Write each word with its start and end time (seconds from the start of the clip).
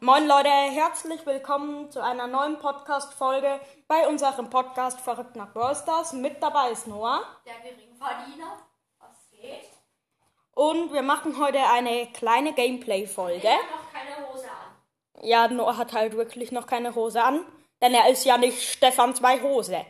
Moin 0.00 0.26
Leute, 0.28 0.50
herzlich 0.50 1.24
willkommen 1.24 1.90
zu 1.90 2.02
einer 2.02 2.26
neuen 2.26 2.58
Podcast-Folge 2.58 3.58
bei 3.88 4.06
unserem 4.06 4.50
Podcast 4.50 5.00
Verrückt 5.00 5.36
nach 5.36 5.54
Brawl 5.54 5.74
Stars. 5.74 6.12
Mit 6.12 6.42
dabei 6.42 6.70
ist 6.70 6.86
Noah. 6.86 7.22
Der 7.46 7.54
Geringverdiener. 7.60 8.58
Was 8.98 9.30
geht? 9.30 9.70
Und 10.52 10.92
wir 10.92 11.00
machen 11.00 11.38
heute 11.40 11.60
eine 11.70 12.08
kleine 12.12 12.52
Gameplay-Folge. 12.52 13.38
Ich 13.38 13.48
hab 13.48 13.70
noch 13.70 13.92
keine 13.92 14.28
Hose 14.28 14.44
an. 14.44 15.24
Ja, 15.24 15.48
Noah 15.48 15.78
hat 15.78 15.94
halt 15.94 16.14
wirklich 16.14 16.52
noch 16.52 16.66
keine 16.66 16.94
Hose 16.94 17.22
an, 17.22 17.40
denn 17.80 17.94
er 17.94 18.10
ist 18.10 18.26
ja 18.26 18.36
nicht 18.36 18.62
Stefan 18.62 19.14
zwei 19.14 19.40
Hose. 19.40 19.86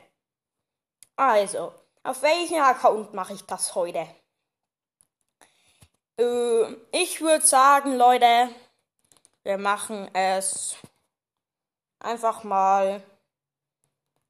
Also, 1.16 1.72
auf 2.04 2.22
welchen 2.22 2.60
Account 2.60 3.12
mache 3.12 3.32
ich 3.32 3.44
das 3.44 3.74
heute? 3.74 4.06
Äh, 6.16 6.72
ich 6.92 7.20
würde 7.20 7.44
sagen, 7.44 7.96
Leute, 7.96 8.50
wir 9.46 9.58
machen 9.58 10.12
es 10.12 10.76
einfach 12.00 12.42
mal 12.42 13.00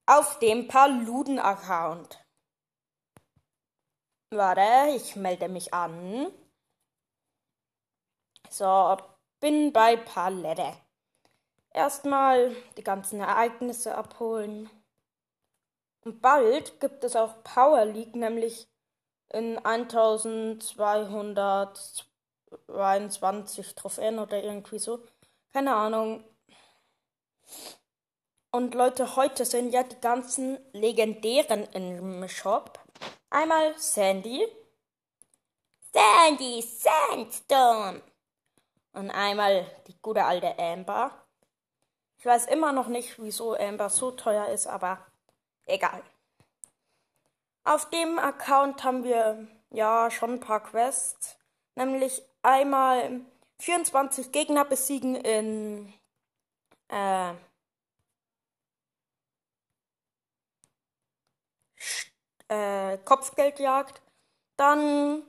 auf 0.05 0.39
dem 0.41 0.69
Paluden-Account. 0.69 2.23
Warte, 4.29 4.95
ich 4.95 5.17
melde 5.17 5.49
mich 5.49 5.73
an. 5.73 6.31
So, 8.51 8.99
bin 9.41 9.73
bei 9.73 9.97
Palette. 9.97 10.77
Erstmal 11.71 12.55
die 12.77 12.85
ganzen 12.85 13.21
Ereignisse 13.21 13.95
abholen. 13.95 14.69
Und 16.05 16.21
bald 16.21 16.79
gibt 16.79 17.05
es 17.05 17.17
auch 17.17 17.43
Power 17.43 17.87
League, 17.87 18.15
nämlich 18.15 18.69
in 19.31 19.57
1222 22.69 23.75
Trophäen 23.75 24.19
oder 24.19 24.43
irgendwie 24.43 24.79
so. 24.79 25.03
Keine 25.53 25.75
Ahnung. 25.75 26.25
Und 28.51 28.75
Leute, 28.75 29.17
heute 29.17 29.45
sind 29.45 29.73
ja 29.73 29.83
die 29.83 30.01
ganzen 30.01 30.59
legendären 30.73 31.65
im 31.73 32.29
Shop. 32.29 32.79
Einmal 33.31 33.77
Sandy. 33.79 34.47
Sandy 35.93 36.63
Sandstorm. 36.63 38.03
Und 38.93 39.11
einmal 39.11 39.67
die 39.87 39.97
gute 40.01 40.25
alte 40.25 40.59
Amber. 40.59 41.11
Ich 42.19 42.25
weiß 42.25 42.47
immer 42.47 42.73
noch 42.73 42.89
nicht, 42.89 43.19
wieso 43.23 43.55
Amber 43.55 43.91
so 43.91 44.11
teuer 44.11 44.49
ist, 44.49 44.67
aber 44.67 45.05
egal. 45.67 46.03
Auf 47.65 47.91
dem 47.91 48.19
Account 48.19 48.85
haben 48.85 49.05
wir 49.05 49.47
ja 49.71 50.11
schon 50.11 50.35
ein 50.35 50.41
paar 50.41 50.63
Quests. 50.63 51.37
Nämlich 51.75 52.23
einmal 52.47 53.21
24 53.59 54.31
Gegner 54.31 54.65
besiegen 54.65 55.17
in 55.17 55.93
äh, 56.89 57.33
äh, 62.49 62.99
Kopfgeldjagd. 62.99 64.01
Dann 64.57 65.23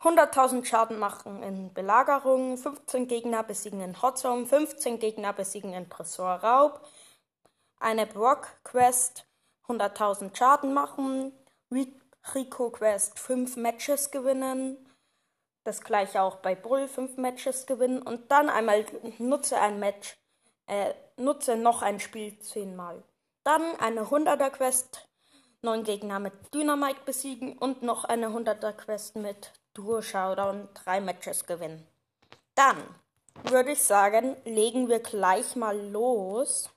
100.000 0.00 0.64
Schaden 0.64 0.98
machen 0.98 1.42
in 1.42 1.74
Belagerung, 1.74 2.56
15 2.56 3.08
Gegner 3.08 3.42
besiegen 3.42 3.80
in 3.80 4.00
Hotzone, 4.00 4.46
15 4.46 4.98
Gegner 4.98 5.32
besiegen 5.32 5.74
in 5.74 5.90
Tresorraub, 5.90 6.80
eine 7.78 8.06
Brock 8.06 8.48
Quest, 8.64 9.26
100.000 9.68 10.34
Schaden 10.36 10.72
machen, 10.72 11.32
Rico 12.34 12.70
Quest 12.70 13.18
5 13.18 13.56
Matches 13.56 14.10
gewinnen, 14.10 14.76
das 15.64 15.82
gleiche 15.82 16.22
auch 16.22 16.36
bei 16.36 16.54
Bull 16.54 16.88
5 16.88 17.16
Matches 17.16 17.66
gewinnen 17.66 18.02
und 18.02 18.30
dann 18.30 18.48
einmal 18.48 18.84
nutze 19.18 19.60
ein 19.60 19.78
Match, 19.78 20.16
äh, 20.66 20.94
nutze 21.16 21.56
noch 21.56 21.82
ein 21.82 22.00
Spiel 22.00 22.38
10 22.38 22.76
Mal. 22.76 23.02
Dann 23.44 23.76
eine 23.80 24.02
100er 24.02 24.50
Quest, 24.50 25.08
9 25.62 25.84
Gegner 25.84 26.18
mit 26.18 26.32
Dynamite 26.54 27.00
besiegen 27.04 27.58
und 27.58 27.82
noch 27.82 28.04
eine 28.04 28.28
100er 28.28 28.72
Quest 28.72 29.16
mit 29.16 29.52
Duo 29.74 30.02
Showdown, 30.02 30.68
3 30.74 31.00
Matches 31.00 31.46
gewinnen. 31.46 31.86
Dann 32.54 32.76
würde 33.44 33.72
ich 33.72 33.82
sagen, 33.82 34.36
legen 34.44 34.88
wir 34.88 35.00
gleich 35.00 35.56
mal 35.56 35.78
los 35.90 36.68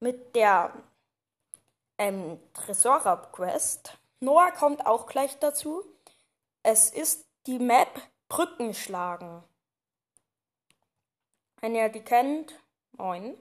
mit 0.00 0.36
der 0.36 0.72
ähm, 1.98 2.38
Tresorraub-Quest. 2.52 3.96
Noah 4.20 4.50
kommt 4.50 4.86
auch 4.86 5.06
gleich 5.06 5.38
dazu. 5.38 5.84
Es 6.62 6.90
ist 6.90 7.26
die 7.46 7.58
Map 7.58 8.00
Brücken 8.28 8.72
schlagen. 8.72 9.44
Wenn 11.60 11.74
ihr 11.74 11.88
die 11.88 12.00
kennt, 12.00 12.58
moin. 12.92 13.36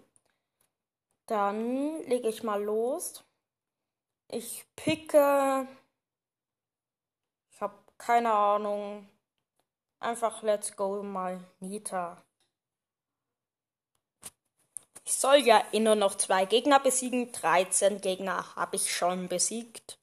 Dann 1.25 2.03
lege 2.03 2.27
ich 2.27 2.43
mal 2.43 2.61
los. 2.61 3.23
Ich 4.27 4.65
picke. 4.75 5.67
Ich 7.51 7.61
habe 7.61 7.77
keine 7.97 8.33
Ahnung. 8.33 9.07
Einfach 9.99 10.43
let's 10.43 10.75
go 10.75 11.01
mal 11.01 11.39
Nita. 11.59 12.21
Ich 15.05 15.13
soll 15.13 15.37
ja 15.37 15.63
eh 15.71 15.79
nur 15.79 15.95
noch 15.95 16.15
zwei 16.15 16.45
Gegner 16.45 16.79
besiegen. 16.79 17.31
13 17.31 18.01
Gegner 18.01 18.55
habe 18.55 18.75
ich 18.75 18.93
schon 18.93 19.27
besiegt. 19.29 19.97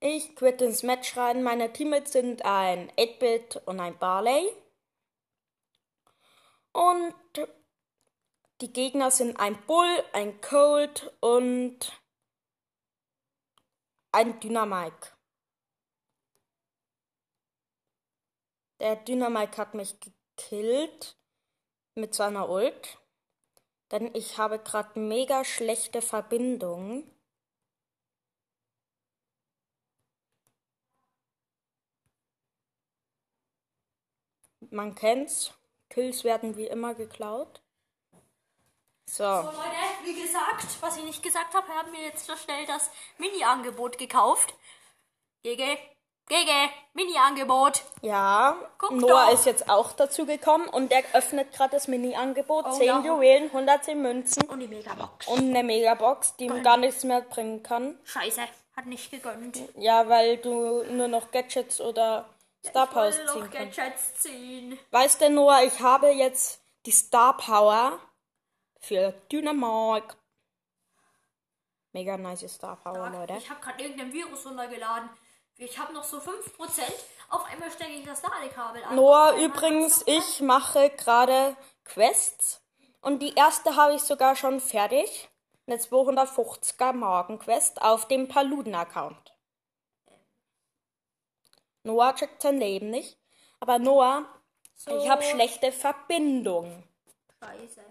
Ich 0.00 0.36
quitte 0.36 0.66
ins 0.66 0.82
Match 0.82 1.16
rein. 1.16 1.42
Meine 1.42 1.72
Teammates 1.72 2.12
sind 2.12 2.44
ein 2.44 2.90
8-Bit 2.92 3.62
und 3.66 3.80
ein 3.80 3.98
Barley. 3.98 4.50
Und 6.72 7.14
die 8.60 8.72
Gegner 8.72 9.10
sind 9.10 9.38
ein 9.38 9.64
Bull, 9.66 10.04
ein 10.12 10.40
Cold 10.40 11.12
und 11.20 11.78
ein 14.12 14.40
Dynamike. 14.40 15.12
Der 18.80 18.96
Dynamike 18.96 19.56
hat 19.56 19.74
mich 19.74 19.98
gekillt 20.00 21.16
mit 21.94 22.14
seiner 22.14 22.48
Ult. 22.48 22.98
Denn 23.90 24.14
ich 24.14 24.38
habe 24.38 24.58
gerade 24.58 24.98
mega 24.98 25.44
schlechte 25.44 26.02
Verbindung. 26.02 27.08
Man 34.74 34.96
kennt's. 34.96 35.52
Kills 35.88 36.24
werden 36.24 36.56
wie 36.56 36.66
immer 36.66 36.94
geklaut. 36.94 37.60
So. 39.08 39.22
So 39.22 39.30
Leute, 39.46 39.54
wie 40.02 40.20
gesagt, 40.20 40.66
was 40.80 40.96
ich 40.96 41.04
nicht 41.04 41.22
gesagt 41.22 41.54
habe, 41.54 41.68
haben 41.68 41.92
wir 41.92 42.00
jetzt 42.00 42.26
so 42.26 42.34
schnell 42.34 42.66
das 42.66 42.90
Mini-Angebot 43.18 43.98
gekauft. 43.98 44.54
GG, 45.44 45.78
GG, 46.26 46.50
Mini-Angebot. 46.94 47.82
Ja, 48.02 48.56
Guck 48.78 48.92
Noah 48.92 49.26
doch. 49.26 49.34
ist 49.34 49.46
jetzt 49.46 49.68
auch 49.68 49.92
dazu 49.92 50.26
gekommen 50.26 50.66
und 50.68 50.90
der 50.90 51.04
öffnet 51.12 51.52
gerade 51.52 51.72
das 51.72 51.86
Mini-Angebot. 51.86 52.64
Oh 52.66 52.72
10 52.72 52.86
ja. 52.86 53.00
Juwelen, 53.00 53.44
110 53.44 54.02
Münzen 54.02 54.42
Und 54.48 54.58
die 54.58 54.66
Megabox. 54.66 55.28
und 55.28 55.38
eine 55.50 55.62
Megabox, 55.62 56.34
die 56.36 56.46
ihm 56.46 56.64
gar 56.64 56.78
nichts 56.78 57.04
mehr 57.04 57.20
bringen 57.20 57.62
kann. 57.62 57.96
Scheiße, 58.02 58.40
hat 58.74 58.86
nicht 58.86 59.12
gegönnt. 59.12 59.60
Ja, 59.76 60.08
weil 60.08 60.38
du 60.38 60.82
nur 60.90 61.06
noch 61.06 61.30
Gadgets 61.30 61.80
oder 61.80 62.28
Star 62.66 62.86
Powers 62.86 63.18
wollte 63.34 63.70
ziehen 63.70 64.14
ziehen. 64.14 64.78
Weißt 64.90 65.20
du, 65.20 65.30
Noah, 65.30 65.62
ich 65.62 65.80
habe 65.80 66.08
jetzt 66.08 66.60
die 66.86 66.90
Star 66.90 67.36
Power 67.36 67.98
für 68.80 69.12
Dynamite. 69.30 70.16
Mega 71.92 72.16
nice 72.16 72.48
Star 72.52 72.76
Power, 72.76 73.10
Leute. 73.10 73.34
Ich 73.38 73.48
habe 73.48 73.60
gerade 73.60 73.82
irgendein 73.82 74.12
Virus 74.12 74.46
runtergeladen. 74.46 75.08
Ich 75.56 75.78
habe 75.78 75.92
noch 75.92 76.02
so 76.02 76.18
5%. 76.18 76.30
Auf 77.30 77.44
einmal 77.44 77.70
stecke 77.70 77.92
ich 77.92 78.04
das 78.04 78.22
Ladekabel 78.22 78.82
an. 78.82 78.96
Noah, 78.96 79.34
übrigens, 79.36 80.02
ich 80.06 80.40
mache 80.40 80.90
gerade 80.90 81.56
Quests 81.84 82.60
und 83.00 83.20
die 83.20 83.34
erste 83.34 83.76
habe 83.76 83.94
ich 83.94 84.02
sogar 84.02 84.34
schon 84.34 84.60
fertig. 84.60 85.28
Eine 85.66 85.76
250er 85.76 86.92
Morgenquest 86.92 87.80
auf 87.80 88.06
dem 88.08 88.28
Paluden-Account. 88.28 89.33
Noah 91.84 92.14
checkt 92.14 92.42
sein 92.42 92.58
Leben 92.58 92.90
nicht. 92.90 93.18
Aber 93.60 93.78
Noah, 93.78 94.24
So. 94.76 94.98
ich 94.98 95.08
habe 95.08 95.22
schlechte 95.22 95.70
Verbindung. 95.72 96.82
Scheiße. 97.42 97.82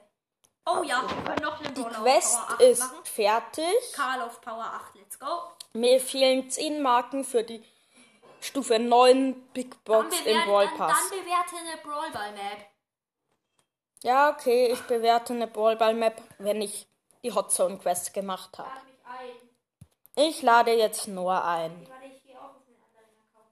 Oh 0.65 0.81
ja, 0.83 1.01
wir 1.07 1.23
können 1.23 1.41
noch 1.43 1.59
eine 1.59 1.71
Die 1.73 1.83
Quest 1.83 2.35
Power 2.37 2.51
8 2.53 2.61
ist 2.61 2.79
machen. 2.79 3.05
fertig. 3.05 3.93
Karl 3.93 4.21
auf 4.21 4.39
Power 4.41 4.63
8, 4.63 4.95
let's 4.95 5.19
go. 5.19 5.27
Mir 5.73 5.99
fehlen 5.99 6.49
10 6.49 6.81
Marken 6.81 7.23
für 7.25 7.43
die 7.43 7.63
Stufe 8.39 8.79
9 8.79 9.33
Big 9.53 9.83
Box 9.83 10.15
Dann 10.23 10.27
im 10.27 10.41
Brawl 10.45 10.67
dann, 10.67 10.77
Pass. 10.77 11.09
dann 11.09 11.19
bewerte 11.19 11.55
eine 11.57 11.77
Brawlball-Map. 11.81 12.67
Ja, 14.03 14.29
okay, 14.31 14.67
ich 14.73 14.81
bewerte 14.81 15.33
eine 15.33 15.47
Ballball-Map, 15.47 16.21
wenn 16.39 16.61
ich 16.61 16.87
die 17.23 17.31
Hot 17.33 17.51
Zone 17.53 17.77
Quest 17.77 18.13
gemacht 18.13 18.57
habe. 18.57 18.69
Lade 18.69 18.85
mich 18.85 19.05
ein. 20.17 20.27
Ich 20.27 20.41
lade 20.41 20.71
jetzt 20.73 21.07
Noah 21.07 21.43
ein. 21.45 21.87
Warte, 21.89 22.05
ich 22.07 22.21
gehe 22.23 22.37
auch 22.37 22.43
auf 22.43 22.67
einen 22.67 22.83
anderen 22.83 23.15
Account. 23.31 23.47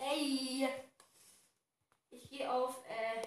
Ey! 0.00 0.68
Ich 2.10 2.30
gehe 2.30 2.50
auf, 2.50 2.76
äh. 2.88 3.26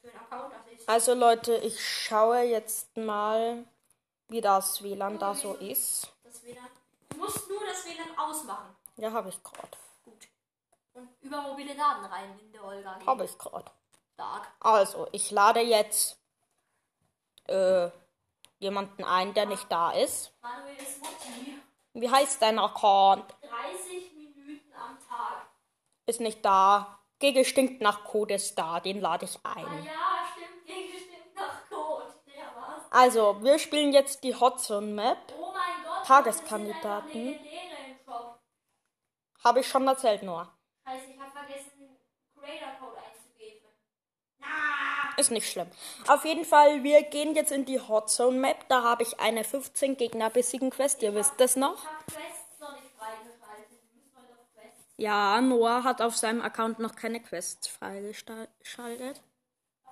für 0.00 0.08
ein 0.08 0.16
Account 0.16 0.54
das 0.54 0.80
ist. 0.80 0.88
Also 0.88 1.14
Leute, 1.14 1.56
ich 1.56 1.80
schaue 1.86 2.42
jetzt 2.42 2.96
mal, 2.96 3.64
wie 4.28 4.40
das 4.40 4.82
WLAN 4.82 5.18
da 5.18 5.34
so 5.34 5.54
ist. 5.54 6.12
Das 6.24 6.42
WLAN. 6.44 6.68
Du 7.10 7.16
musst 7.18 7.48
nur 7.48 7.64
das 7.66 7.84
WLAN 7.84 8.18
ausmachen. 8.18 8.76
Ja, 8.96 9.12
habe 9.12 9.28
ich 9.28 9.42
gerade. 9.42 9.76
Gut. 10.04 10.28
Und 10.94 11.08
über 11.20 11.42
mobile 11.42 11.74
Daten 11.74 12.04
rein 12.04 12.38
in 12.40 12.52
der 12.52 12.64
Olga. 12.64 12.98
Habe 13.04 13.24
ich 13.24 13.36
gerade. 13.38 13.70
Stark. 14.14 14.48
Also, 14.60 15.08
ich 15.12 15.30
lade 15.30 15.60
jetzt 15.60 16.18
äh, 17.46 17.90
jemanden 18.58 19.04
ein, 19.04 19.34
der 19.34 19.46
nicht 19.46 19.70
da 19.70 19.92
ist. 19.92 20.32
Manuel 20.42 20.76
ist 20.76 20.98
Mutti. 21.02 21.60
Wie 21.94 22.10
heißt 22.10 22.40
dein 22.40 22.58
Account? 22.58 23.24
30 23.40 23.48
Minuten 23.48 23.48
am 23.50 23.98
Tag. 23.98 24.09
Ist 26.10 26.18
nicht 26.18 26.44
da. 26.44 26.98
Gege 27.20 27.44
stinkt 27.44 27.80
nach 27.80 28.02
Code 28.02 28.34
ist 28.34 28.58
da. 28.58 28.80
Den 28.80 29.00
lade 29.00 29.26
ich 29.26 29.38
Ah 29.44 29.52
ein. 29.52 29.84
ja, 29.84 29.92
stimmt. 30.32 30.66
Gegen 30.66 30.88
stimmt 30.98 31.36
nach 31.36 31.68
Code. 31.70 32.12
Der 32.26 32.46
war's. 32.60 32.82
Also, 32.90 33.40
wir 33.44 33.60
spielen 33.60 33.92
jetzt 33.92 34.24
die 34.24 34.34
Hotzone 34.34 34.88
Map. 34.88 35.18
Oh 35.38 35.52
mein 35.52 35.84
Gott. 35.84 36.04
Tageskandidaten. 36.04 37.38
Habe 39.44 39.60
ich 39.60 39.68
schon 39.68 39.86
erzählt, 39.86 40.24
Noah. 40.24 40.52
Scheiße, 40.84 41.12
ich 41.14 41.20
habe 41.20 41.30
vergessen, 41.30 41.96
Creator 42.36 42.72
Code 42.80 42.96
einzugeben. 42.98 43.68
Ist 45.16 45.30
nicht 45.30 45.48
schlimm. 45.48 45.70
Auf 46.08 46.24
jeden 46.24 46.44
Fall, 46.44 46.82
wir 46.82 47.02
gehen 47.04 47.36
jetzt 47.36 47.52
in 47.52 47.64
die 47.66 47.78
Hotzone 47.78 48.36
Map. 48.36 48.68
Da 48.68 48.82
habe 48.82 49.04
ich 49.04 49.20
eine 49.20 49.44
15 49.44 49.96
Gegner 49.96 50.28
besiegen 50.28 50.70
Quest. 50.70 51.02
Ihr 51.04 51.14
wisst 51.14 51.34
das 51.38 51.54
noch? 51.54 51.76
Ich 51.76 51.84
habe 51.84 52.04
Quests 52.06 52.58
noch 52.58 52.72
nicht 52.72 52.90
freigeschaltet. 52.98 53.70
Wir 53.70 53.94
müssen 53.94 54.12
heute 54.16 54.32
auf 54.40 54.52
Quests. 54.52 54.89
Ja, 55.00 55.40
Noah 55.40 55.82
hat 55.82 56.02
auf 56.02 56.14
seinem 56.14 56.42
Account 56.42 56.78
noch 56.78 56.94
keine 56.94 57.22
Quests 57.22 57.68
freigeschaltet. 57.68 59.22
Oh. 59.82 59.90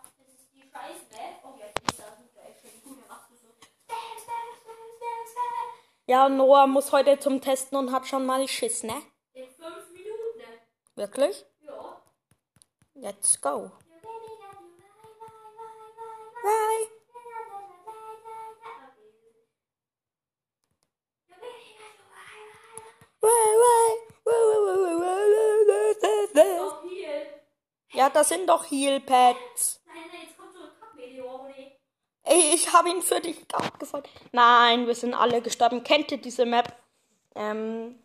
Ja, 6.06 6.28
Noah 6.28 6.66
muss 6.66 6.92
heute 6.92 7.18
zum 7.18 7.40
Testen 7.40 7.78
und 7.78 7.90
hat 7.90 8.06
schon 8.06 8.26
mal 8.26 8.46
Schiss, 8.46 8.82
ne? 8.82 9.00
In 9.32 9.48
fünf 9.48 9.90
Minuten. 9.94 10.44
Wirklich? 10.94 11.46
Ja. 11.60 12.02
Let's 12.92 13.40
go. 13.40 13.70
You 16.50 16.97
das 28.08 28.28
sind 28.28 28.48
doch 28.48 28.70
Heal 28.70 29.00
Pads. 29.00 29.80
Nein, 29.86 29.96
nein, 30.12 30.20
jetzt 30.22 30.38
kommt 30.38 30.54
so 30.54 30.60
ein 30.60 30.70
Kackmeteor, 30.78 31.44
oder? 31.44 31.54
Ey, 32.22 32.54
ich 32.54 32.72
habe 32.72 32.90
ihn 32.90 33.02
für 33.02 33.20
dich 33.20 33.38
abgefeuert. 33.52 34.08
Nein, 34.32 34.86
wir 34.86 34.94
sind 34.94 35.14
alle 35.14 35.42
gestorben. 35.42 35.82
Kennt 35.82 36.12
ihr 36.12 36.18
diese 36.18 36.46
Map? 36.46 36.72
Ähm, 37.34 37.98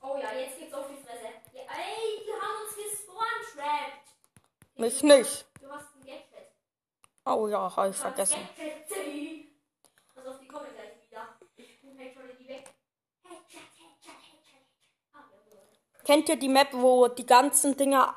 Oh 0.00 0.16
ja, 0.16 0.32
jetzt 0.32 0.58
gibt's 0.58 0.74
auf 0.74 0.86
die 0.88 1.02
Fresse. 1.04 1.26
Ja, 1.52 1.62
ey, 1.62 2.24
die 2.24 2.32
haben 2.32 2.62
uns 2.64 2.74
gespawnt-trapped. 2.76 4.08
mich 4.76 5.02
nicht. 5.02 5.46
Du 5.60 5.70
hast 5.70 5.94
ein 5.96 6.06
Gadget. 6.06 6.52
Oh 7.26 7.48
ja, 7.48 7.76
habe 7.76 7.90
ich 7.90 7.96
vergessen. 7.96 8.48
Pass 10.14 10.26
auf, 10.26 10.38
die 10.40 10.48
kommen 10.48 10.66
gleich 10.74 10.92
wieder. 11.08 11.36
Ich 11.56 11.78
Headshot 11.98 12.30
in 12.30 12.38
die 12.38 12.48
weg. 12.48 12.70
Ah, 13.24 13.28
ja, 13.50 13.60
Kennt 16.04 16.28
ihr 16.28 16.36
die 16.36 16.48
Map, 16.48 16.68
wo 16.72 17.08
die 17.08 17.26
ganzen 17.26 17.76
Dinger 17.76 18.14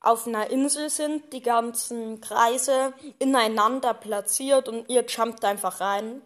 auf 0.00 0.26
einer 0.26 0.50
Insel 0.50 0.90
sind, 0.90 1.32
die 1.32 1.42
ganzen 1.42 2.20
Kreise 2.20 2.92
ineinander 3.18 3.94
platziert 3.94 4.68
und 4.68 4.88
ihr 4.88 5.04
jumpt 5.06 5.44
einfach 5.44 5.80
rein? 5.80 6.22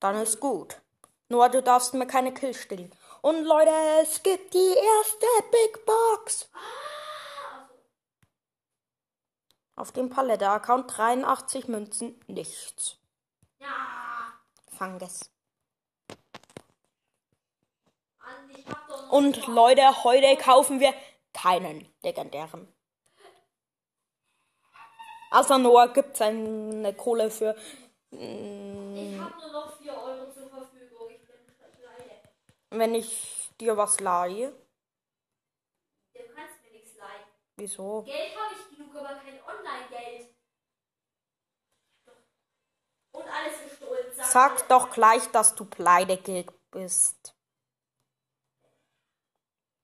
Dann 0.00 0.16
ist 0.16 0.40
gut. 0.40 0.80
Nur 1.28 1.48
du 1.48 1.62
darfst 1.62 1.94
mir 1.94 2.06
keine 2.06 2.32
Kills 2.32 2.62
stehlen. 2.62 2.94
Und 3.20 3.44
Leute, 3.44 3.70
es 4.02 4.22
gibt 4.22 4.54
die 4.54 4.74
erste 4.74 5.26
Big 5.50 5.84
Box. 5.84 6.48
Auf 9.76 9.92
dem 9.92 10.08
Palette-Account 10.08 10.96
83 10.96 11.68
Münzen, 11.68 12.20
nichts. 12.26 12.96
Ja, 13.60 13.68
Fanges. 14.76 15.30
Noch 18.66 19.10
Und 19.10 19.46
Leute, 19.46 20.04
heute 20.04 20.36
kaufen 20.36 20.80
wir 20.80 20.94
keinen 21.32 21.92
legendären. 22.02 22.72
Außer 25.30 25.58
Noah 25.58 25.92
gibt 25.92 26.16
seine 26.16 26.94
Kohle 26.94 27.30
für. 27.30 27.54
Ich 28.10 29.18
hab 29.18 29.38
nur 29.38 29.52
noch 29.52 29.76
4 29.76 29.92
Euro 29.92 30.32
zur 30.32 30.48
Verfügung. 30.48 31.10
Ich 31.10 31.20
bin 31.26 31.36
leider. 31.82 32.22
Wenn 32.70 32.94
ich 32.94 33.50
dir 33.60 33.76
was 33.76 34.00
leihe. 34.00 34.52
Du 36.14 36.20
kannst 36.34 36.62
mir 36.62 36.70
nichts 36.72 36.96
leihen. 36.96 37.26
Wieso? 37.56 38.02
Geld 38.04 38.36
habe 38.38 38.54
ich 38.54 38.76
genug, 38.76 38.96
aber 38.96 39.16
kein 39.16 39.38
Online-Geld. 39.42 40.34
Und 43.12 43.28
alles 43.28 43.62
gestohlen. 43.68 44.06
Sag 44.14 44.66
doch 44.68 44.90
gleich, 44.90 45.30
dass 45.30 45.54
du 45.54 45.66
pleite 45.66 46.46
bist. 46.70 47.34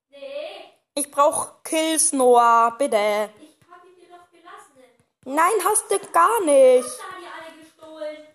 Nee, 0.09 0.73
Ich 0.97 1.11
brauch 1.11 1.61
Kills, 1.63 2.13
Noah, 2.13 2.73
bitte. 2.77 3.29
ich 3.37 3.57
hab 3.69 3.83
ihn 3.85 3.95
dir 3.97 4.07
doch 4.07 4.31
gelassen. 4.31 4.81
Nein, 5.25 5.51
hast 5.65 5.91
du 5.91 5.99
gar 6.11 6.41
nicht. 6.45 6.87
Da 6.87 7.03
haben 7.03 7.21
die 7.21 7.27
alle 7.27 7.61
gestohlen. 7.61 8.27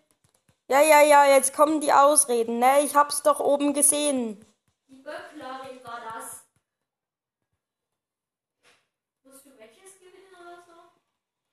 Ja, 0.69 0.81
ja, 0.83 1.01
ja, 1.01 1.25
jetzt 1.35 1.55
kommen 1.55 1.81
die 1.81 1.91
Ausreden, 1.93 2.59
ne? 2.59 2.83
Ich 2.83 2.95
hab's 2.95 3.23
doch 3.23 3.41
oben 3.41 3.73
gesehen. 3.73 4.45
Die 4.89 4.97
Böcklerin 4.97 5.83
war 5.83 6.01
das. 6.13 6.45
Musst 9.25 9.47
du 9.47 9.51
Matches 9.51 9.99
gewinnen 9.99 10.35
oder 10.39 10.63
so? 10.67 10.73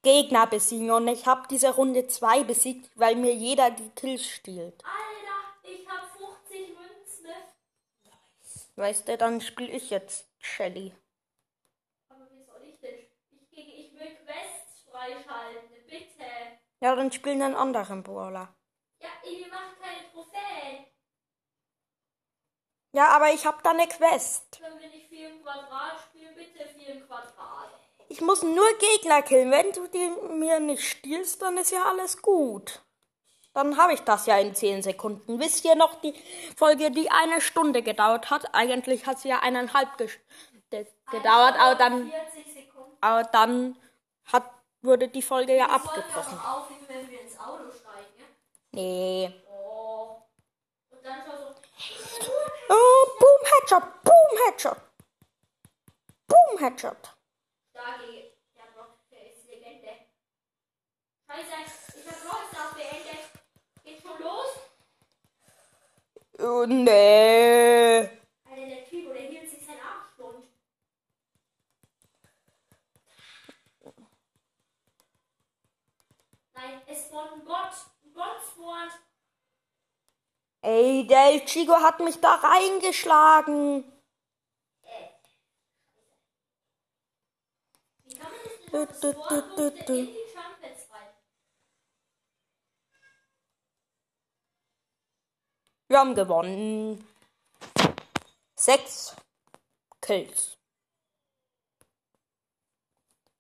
Gegner 0.04 0.46
besiegen 0.48 0.92
und 0.92 1.08
ich 1.08 1.26
hab 1.26 1.48
diese 1.48 1.74
Runde 1.74 2.08
2 2.08 2.44
besiegt, 2.44 2.92
weil 2.96 3.16
mir 3.16 3.34
jeder 3.34 3.72
die 3.72 3.90
Kills 3.92 4.28
stiehlt. 4.28 4.84
Alter, 4.84 5.40
ich 5.64 5.88
hab 5.88 6.12
50 6.12 6.68
Münzen. 6.78 7.32
Weißt 8.76 9.08
du, 9.08 9.18
dann 9.18 9.40
spiel 9.40 9.70
ich 9.74 9.90
jetzt 9.90 10.26
Shelly. 10.58 10.92
Aber 12.10 12.28
wie 12.32 12.44
soll 12.44 12.64
ich 12.68 12.80
denn? 12.80 12.98
Ich, 13.52 13.58
ich 13.60 13.94
will 13.94 14.16
Quests 14.26 14.88
freischalten, 14.90 15.86
bitte. 15.86 16.26
Ja, 16.80 16.96
dann 16.96 17.12
spielen 17.12 17.44
einen 17.44 17.56
anderen 17.56 18.02
Brawler. 18.02 18.56
Ja, 19.00 19.10
ihr 19.30 19.48
macht 19.50 19.80
keine 19.80 20.12
Trophäen. 20.12 20.88
Ja, 22.92 23.10
aber 23.10 23.32
ich 23.32 23.46
hab 23.46 23.62
da 23.62 23.70
eine 23.70 23.88
Quest. 23.88 24.60
Können 24.60 24.80
wir 24.80 24.90
nicht 24.90 25.10
4 25.10 25.30
im 25.30 25.44
Quadrat 25.44 26.00
spielen? 26.10 26.34
Bitte 26.34 26.68
4 26.68 26.88
im 26.88 27.06
Quadrat. 27.06 27.70
Ich 28.10 28.22
muss 28.22 28.42
nur 28.42 28.66
Gegner 28.80 29.22
killen. 29.22 29.52
Wenn 29.52 29.72
du 29.74 29.88
die 29.88 30.10
mir 30.34 30.60
nicht 30.60 30.84
stiehlst, 30.84 31.40
dann 31.44 31.58
ist 31.58 31.72
ja 31.72 31.84
alles 31.84 32.20
gut. 32.24 32.82
Dann 33.58 33.76
habe 33.76 33.94
ich 33.94 34.02
das 34.02 34.28
ja 34.28 34.38
in 34.38 34.54
10 34.54 34.84
Sekunden. 34.84 35.40
Wisst 35.40 35.66
ihr 35.66 35.74
noch 35.74 36.00
die 36.02 36.14
Folge, 36.56 36.92
die 36.92 37.10
eine 37.10 37.42
Stunde 37.42 37.82
gedauert 37.82 38.30
hat? 38.30 38.54
Eigentlich 38.54 39.08
hat 39.08 39.18
sie 39.18 39.30
ja 39.30 39.40
eineinhalb 39.40 39.98
gedauert, 40.70 41.56
aber 41.60 41.76
dann, 41.76 42.10
40 42.10 42.54
Sekunden. 42.54 42.98
aber 43.02 43.24
dann 43.24 43.78
hat, 44.26 44.44
wurde 44.82 45.08
die 45.08 45.22
Folge 45.22 45.56
ja 45.56 45.68
abgebrochen. 45.70 46.36
noch 46.36 46.58
aufnehmen, 46.58 46.86
wenn 46.88 47.10
wir 47.10 47.22
ins 47.22 47.40
Auto 47.40 47.72
steigen. 47.72 48.14
Ja? 48.18 48.26
Nee. 48.72 49.34
Oh. 49.50 50.22
Und 50.90 51.04
dann 51.06 51.24
so. 51.26 51.56
Oh, 52.70 53.20
Boom 53.20 53.42
Headshot, 53.46 54.04
Boom 54.04 54.46
Headshot. 54.46 54.78
Boom 56.28 56.60
Headshot. 56.60 57.16
Da 57.74 57.98
geht. 58.06 58.34
Ja, 58.56 58.64
doch, 58.76 58.90
der 59.12 59.32
ist 59.32 59.48
Legende. 59.48 59.90
Scheiße, 61.28 61.98
ich 61.98 62.08
hab 62.08 62.34
Rollstars 62.34 62.74
beendet. 62.74 63.24
Geht 63.84 64.02
schon 64.02 64.20
los? 64.22 64.48
Oh, 66.40 66.66
nee. 66.68 68.00
Alter, 68.00 68.66
der 68.68 68.86
Typ, 68.86 69.14
der 69.14 69.22
hielt 69.24 69.50
sich 69.50 69.66
seinen 69.66 69.80
Arschstund. 69.82 70.46
Nein, 76.54 76.82
es 76.88 77.06
spawnt 77.06 77.32
ein 77.34 77.46
Bot. 77.46 77.72
Ein 78.04 78.14
Bot 78.14 78.42
spawnt. 78.52 78.92
Ey, 80.62 81.08
der 81.08 81.27
El 81.38 81.46
Chico 81.46 81.76
hat 81.76 82.00
mich 82.00 82.20
da 82.20 82.34
reingeschlagen. 82.34 83.84
Du, 88.72 88.88
du, 89.02 89.72
du? 89.86 90.08
Wir 95.88 96.00
haben 96.00 96.16
gewonnen. 96.16 97.08
Sechs 98.56 99.16
Kills. 100.02 100.58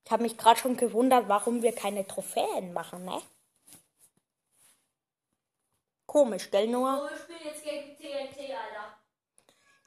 Ich 0.06 0.12
habe 0.12 0.22
mich 0.22 0.38
gerade 0.38 0.60
schon 0.60 0.77
gewundert, 0.77 1.27
warum 1.27 1.63
wir 1.63 1.74
keine 1.74 2.06
Trophäen 2.06 2.74
machen, 2.74 3.06
ne? 3.06 3.24
Komisch, 6.07 6.49
gell, 6.49 6.67
Noah? 6.67 7.03
Oh, 7.03 7.09
wir 7.09 7.17
spielen 7.17 7.43
jetzt 7.43 7.63
gegen 7.63 7.95
TNT, 7.97 8.39
Alter. 8.55 8.97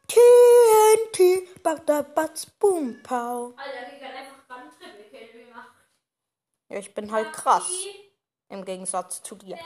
TNT, 0.06 1.62
Bada 1.62 2.02
Batz, 2.02 2.46
Boom, 2.46 3.02
Pow. 3.02 3.54
Alter, 3.56 3.90
gegen 3.90 4.04
einfach 4.04 4.46
gerade 4.46 4.60
einen 4.60 4.70
Triple-Kill 4.70 5.46
gemacht. 5.46 5.74
Ja, 6.68 6.78
ich 6.78 6.94
bin 6.94 7.10
halt 7.10 7.32
krass. 7.32 7.88
Im 8.50 8.64
Gegensatz 8.64 9.22
zu 9.22 9.34
dir. 9.34 9.58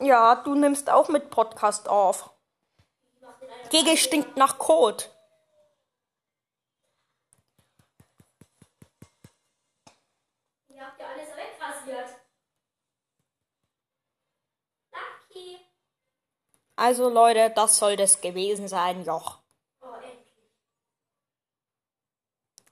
Ja, 0.00 0.34
du 0.34 0.56
nimmst 0.56 0.90
auch 0.90 1.08
mit 1.08 1.30
Podcast 1.30 1.88
auf. 1.88 2.31
Gege 3.72 3.96
stinkt 3.96 4.36
nach 4.36 4.58
Kot. 4.58 5.10
Ihr 10.68 10.86
habt 10.86 11.00
ja 11.00 11.06
alles 11.06 11.28
wegrasiert. 11.34 12.20
Lucky. 14.92 15.58
Also 16.76 17.08
Leute, 17.08 17.48
das 17.48 17.78
soll 17.78 17.96
das 17.96 18.20
gewesen 18.20 18.68
sein, 18.68 19.06
Joch. 19.06 19.38
Oh, 19.80 19.94
endlich. 19.94 20.20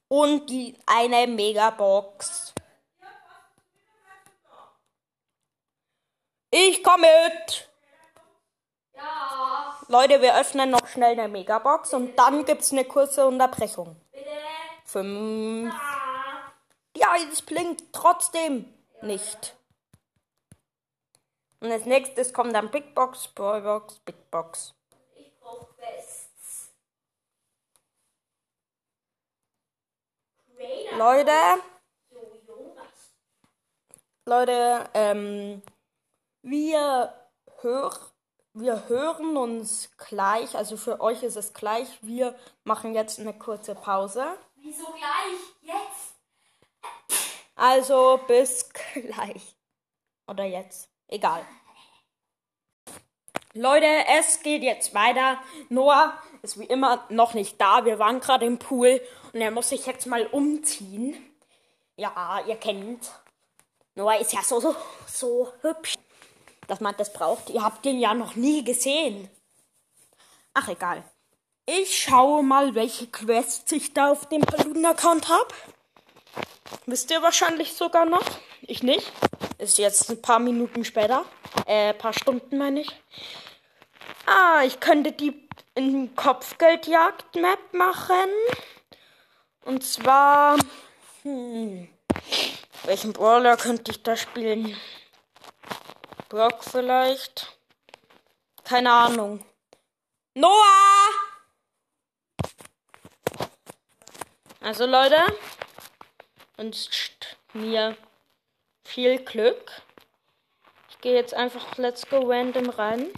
Und 0.09 0.51
die 0.51 0.79
eine 0.85 1.27
Megabox. 1.27 2.53
Ich 6.51 6.85
komme 6.85 7.07
mit. 7.07 7.70
Ja, 9.03 9.77
Leute, 9.89 10.21
wir 10.21 10.39
öffnen 10.39 10.71
noch 10.71 10.87
schnell 10.87 11.19
eine 11.19 11.29
Megabox 11.29 11.95
und 11.95 12.17
dann 12.19 12.45
gibt's 12.45 12.73
eine 12.73 12.85
kurze 12.85 13.27
Unterbrechung. 13.27 13.97
bitte. 14.13 14.31
Fünf. 14.85 15.75
Ja, 16.97 17.15
es 17.31 17.43
blinkt 17.43 17.93
trotzdem 17.93 18.73
nicht. 19.03 19.57
Und 21.61 21.71
als 21.71 21.85
nächstes 21.85 22.33
kommt 22.33 22.55
dann 22.55 22.71
Big 22.71 22.95
Box, 22.95 23.29
Brawlbox, 23.29 23.99
Big 24.01 24.31
Box. 24.31 24.75
Ich 25.15 25.33
brauch 25.39 25.69
Quests. 25.77 26.71
Raider. 30.59 30.97
Leute. 30.97 31.33
Leute, 34.27 34.91
ähm, 34.95 35.63
wir, 36.43 37.13
hör, 37.63 38.10
wir 38.55 38.89
hören 38.89 39.37
uns 39.37 39.91
gleich, 39.97 40.57
also 40.57 40.77
für 40.77 41.01
euch 41.01 41.23
ist 41.23 41.37
es 41.37 41.53
gleich, 41.53 41.87
wir 42.03 42.35
machen 42.65 42.95
jetzt 42.95 43.21
eine 43.21 43.33
kurze 43.33 43.75
Pause. 43.75 44.25
Wieso 44.57 44.87
gleich? 44.87 45.41
Jetzt? 45.63 46.15
Also 47.55 48.21
bis 48.27 48.69
gleich. 48.71 49.57
Oder 50.27 50.45
jetzt. 50.45 50.89
Egal. 51.09 51.45
Leute, 53.53 53.87
es 54.19 54.43
geht 54.43 54.63
jetzt 54.63 54.95
weiter. 54.95 55.39
Noah 55.69 56.17
ist 56.43 56.59
wie 56.59 56.65
immer 56.65 57.05
noch 57.09 57.35
nicht 57.35 57.61
da. 57.61 57.85
Wir 57.85 57.99
waren 57.99 58.21
gerade 58.21 58.47
im 58.47 58.59
Pool 58.59 59.01
und 59.33 59.41
er 59.41 59.51
muss 59.51 59.71
sich 59.71 59.87
jetzt 59.87 60.07
mal 60.07 60.27
umziehen. 60.27 61.17
Ja, 61.97 62.41
ihr 62.47 62.57
kennt. 62.57 63.11
Noah 63.97 64.19
ist 64.19 64.33
ja 64.33 64.43
so, 64.43 64.61
so, 64.61 64.77
so 65.07 65.53
hübsch, 65.63 65.97
dass 66.71 66.81
man 66.81 66.95
das 66.97 67.13
braucht. 67.13 67.51
Ihr 67.51 67.63
habt 67.63 67.85
ihn 67.85 67.99
ja 67.99 68.15
noch 68.15 68.37
nie 68.37 68.63
gesehen. 68.65 69.29
Ach, 70.55 70.69
egal. 70.69 71.03
Ich 71.67 72.03
schaue 72.03 72.43
mal, 72.43 72.75
welche 72.75 73.07
Quests 73.09 73.71
ich 73.73 73.93
da 73.93 74.11
auf 74.13 74.29
dem 74.29 74.41
Balloon-Account 74.41 75.29
habe. 75.29 75.55
Wisst 76.87 77.11
ihr 77.11 77.23
wahrscheinlich 77.23 77.73
sogar 77.73 78.05
noch? 78.05 78.25
Ich 78.63 78.83
nicht. 78.83 79.13
Ist 79.59 79.79
jetzt 79.79 80.11
ein 80.11 80.23
paar 80.23 80.39
Minuten 80.39 80.85
später. 80.85 81.25
Äh, 81.67 81.93
paar 81.95 82.13
Stunden 82.13 82.59
meine 82.59 82.81
ich. 82.81 82.91
Ah, 84.27 84.63
ich 84.65 84.81
könnte 84.81 85.13
die 85.13 85.49
in 85.75 86.15
Kopfgeldjagd-Map 86.15 87.73
machen. 87.73 88.31
Und 89.65 89.85
zwar. 89.85 90.57
Hm. 91.23 91.89
Welchen 92.85 93.13
Brawler 93.13 93.57
könnte 93.57 93.91
ich 93.91 94.03
da 94.03 94.17
spielen? 94.17 94.77
Brock 96.31 96.63
vielleicht? 96.63 97.59
Keine 98.63 98.93
Ahnung. 98.93 99.45
Noah! 100.35 101.09
Also 104.61 104.87
Leute, 104.87 105.21
wünscht 106.57 107.37
mir 107.53 107.97
viel 108.85 109.19
Glück. 109.25 109.83
Ich 110.89 111.01
gehe 111.01 111.17
jetzt 111.17 111.35
einfach 111.35 111.77
Let's 111.79 112.09
Go 112.09 112.21
Random 112.21 112.71
rein. 112.71 113.09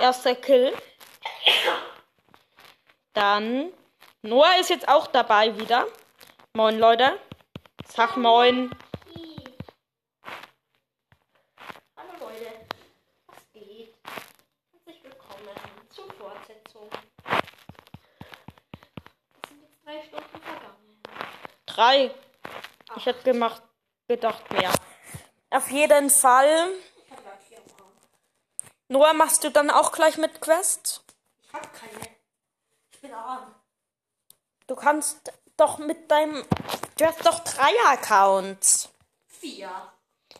Erster 0.00 0.36
Kill. 0.36 0.72
Dann 3.12 3.72
Noah 4.22 4.60
ist 4.60 4.70
jetzt 4.70 4.86
auch 4.86 5.08
dabei 5.08 5.58
wieder. 5.58 5.88
Moin 6.52 6.78
Leute. 6.78 7.18
Sag 7.88 8.16
moin. 8.16 8.70
Hallo 11.96 12.12
Leute. 12.18 12.66
Was 13.26 13.52
geht? 13.52 13.94
Herzlich 14.72 15.04
willkommen 15.04 15.56
zur 15.90 16.10
Fortsetzung. 16.14 16.88
Es 19.42 19.48
sind 19.48 19.62
jetzt 19.62 19.84
drei 19.84 20.02
Stunden 20.02 20.40
vergangen. 20.40 21.02
Drei. 21.82 22.14
Ich 22.94 23.06
hätte 23.06 23.24
gemacht, 23.24 23.60
gedacht 24.06 24.48
mehr. 24.52 24.72
Auf 25.50 25.68
jeden 25.68 26.10
Fall. 26.10 26.68
Noah, 28.86 29.12
machst 29.14 29.42
du 29.42 29.50
dann 29.50 29.68
auch 29.68 29.90
gleich 29.90 30.16
mit 30.16 30.40
Quests? 30.40 31.02
Ich 31.42 31.52
hab 31.52 31.74
keine. 31.74 32.08
Ich 32.92 33.00
bin 33.00 33.12
arm. 33.12 33.52
Du 34.68 34.76
kannst 34.76 35.32
doch 35.56 35.78
mit 35.78 36.08
deinem. 36.08 36.46
Du 36.98 37.04
hast 37.04 37.26
doch 37.26 37.40
drei 37.40 37.72
Accounts. 37.86 38.88
Vier. 39.26 39.72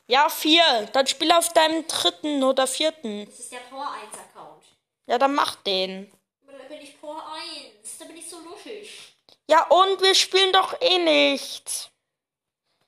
Ja, 0.06 0.28
vier. 0.28 0.88
Dann 0.92 1.08
spiel 1.08 1.32
auf 1.32 1.48
deinem 1.48 1.84
dritten 1.88 2.44
oder 2.44 2.68
vierten. 2.68 3.26
Das 3.26 3.40
ist 3.40 3.50
der 3.50 3.68
Tor 3.68 3.90
1 3.90 4.16
Account. 4.16 4.62
Ja, 5.06 5.18
dann 5.18 5.34
mach 5.34 5.56
den. 5.56 6.12
Aber 6.46 6.56
da 6.56 6.64
bin 6.68 6.80
ich 6.82 6.96
Tor 7.00 7.20
1. 7.34 7.98
Da 7.98 8.04
bin 8.04 8.16
ich 8.16 8.30
so 8.30 8.38
luschig. 8.38 9.12
Ja, 9.52 9.64
und 9.64 10.00
wir 10.00 10.14
spielen 10.14 10.50
doch 10.54 10.80
eh 10.80 10.96
nicht. 10.96 11.92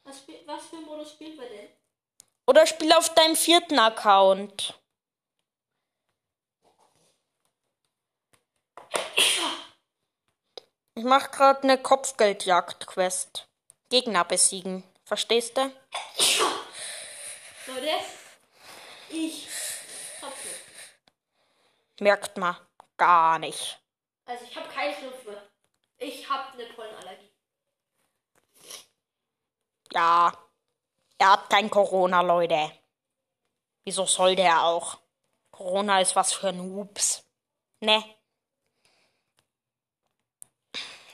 Was, 0.02 0.20
spiel, 0.20 0.40
was 0.46 0.64
für 0.64 0.76
ein 0.76 0.84
Modus 0.84 1.10
spielen 1.10 1.38
wir 1.38 1.46
denn? 1.46 1.68
Oder 2.46 2.66
spiel 2.66 2.90
auf 2.94 3.12
deinem 3.12 3.36
vierten 3.36 3.78
Account. 3.78 4.72
Ich 10.94 11.04
mach 11.04 11.30
gerade 11.32 11.64
eine 11.64 11.76
Kopfgeldjagd-Quest. 11.76 13.46
Gegner 13.90 14.24
besiegen. 14.24 14.84
Verstehst 15.04 15.58
du? 15.58 15.70
Leute, 17.66 17.90
ich 19.10 19.48
hab. 20.22 20.32
Merkt 22.00 22.38
man 22.38 22.56
gar 22.96 23.38
nicht. 23.38 23.78
Also 24.24 24.46
ich 24.46 24.56
habe 24.56 24.68
keine 24.70 24.94
Schnupfen. 24.94 25.36
Ich 26.04 26.28
habe 26.28 26.52
eine 26.52 26.66
Pollenallergie. 26.66 27.30
Ja. 29.92 30.32
Er 31.16 31.32
hat 31.32 31.48
kein 31.48 31.70
Corona, 31.70 32.20
Leute. 32.20 32.72
Wieso 33.84 34.04
sollte 34.04 34.42
er 34.42 34.64
auch? 34.64 34.98
Corona 35.50 36.00
ist 36.00 36.14
was 36.14 36.34
für 36.34 36.52
Noobs. 36.52 37.24
Ne? 37.80 38.04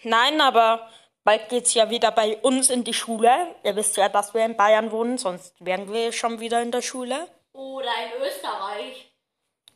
Nein, 0.02 0.40
aber 0.40 0.90
bald 1.22 1.48
geht's 1.50 1.74
ja 1.74 1.90
wieder 1.90 2.10
bei 2.10 2.38
uns 2.38 2.70
in 2.70 2.82
die 2.82 2.94
Schule. 2.94 3.54
Ihr 3.62 3.76
wisst 3.76 3.96
ja, 3.96 4.08
dass 4.08 4.34
wir 4.34 4.44
in 4.44 4.56
Bayern 4.56 4.90
wohnen, 4.90 5.18
sonst 5.18 5.54
wären 5.60 5.92
wir 5.92 6.10
schon 6.12 6.40
wieder 6.40 6.62
in 6.62 6.72
der 6.72 6.82
Schule. 6.82 7.28
Oder 7.52 7.92
in 8.06 8.22
Österreich. 8.22 9.12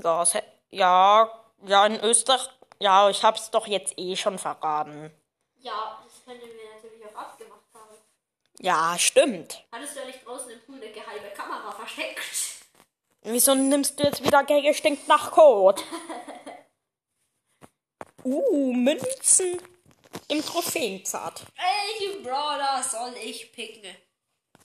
Ja, 0.02 0.24
ja, 0.70 1.30
ja, 1.66 1.86
in 1.86 2.00
Österreich. 2.00 2.48
Ja, 2.78 3.08
ich 3.08 3.22
hab's 3.22 3.50
doch 3.50 3.66
jetzt 3.66 3.94
eh 3.98 4.16
schon 4.16 4.38
verraten. 4.38 5.10
Ja, 5.58 6.02
das 6.04 6.24
könnten 6.24 6.46
wir 6.46 6.74
natürlich 6.74 7.04
auch 7.06 7.18
abgemacht 7.18 7.62
haben. 7.72 7.94
Ja, 8.58 8.96
stimmt. 8.98 9.64
Hattest 9.72 9.96
du 9.96 10.00
ja 10.00 10.06
nicht 10.06 10.26
draußen 10.26 10.50
im 10.50 10.60
Pool 10.62 10.76
eine 10.76 10.90
geheime 10.90 11.30
Kamera 11.30 11.72
versteckt? 11.72 12.20
Wieso 13.22 13.54
nimmst 13.54 13.98
du 13.98 14.04
jetzt 14.04 14.22
wieder 14.22 14.44
Gege 14.44 14.74
stinkt 14.74 15.08
nach 15.08 15.30
Kot? 15.30 15.82
Uh, 18.26 18.72
Münzen 18.72 19.60
im 20.28 20.42
Trophäenzart. 20.42 21.44
Welchen 21.56 22.22
Brawler 22.22 22.82
soll 22.82 23.14
ich 23.22 23.52
picken? 23.52 23.94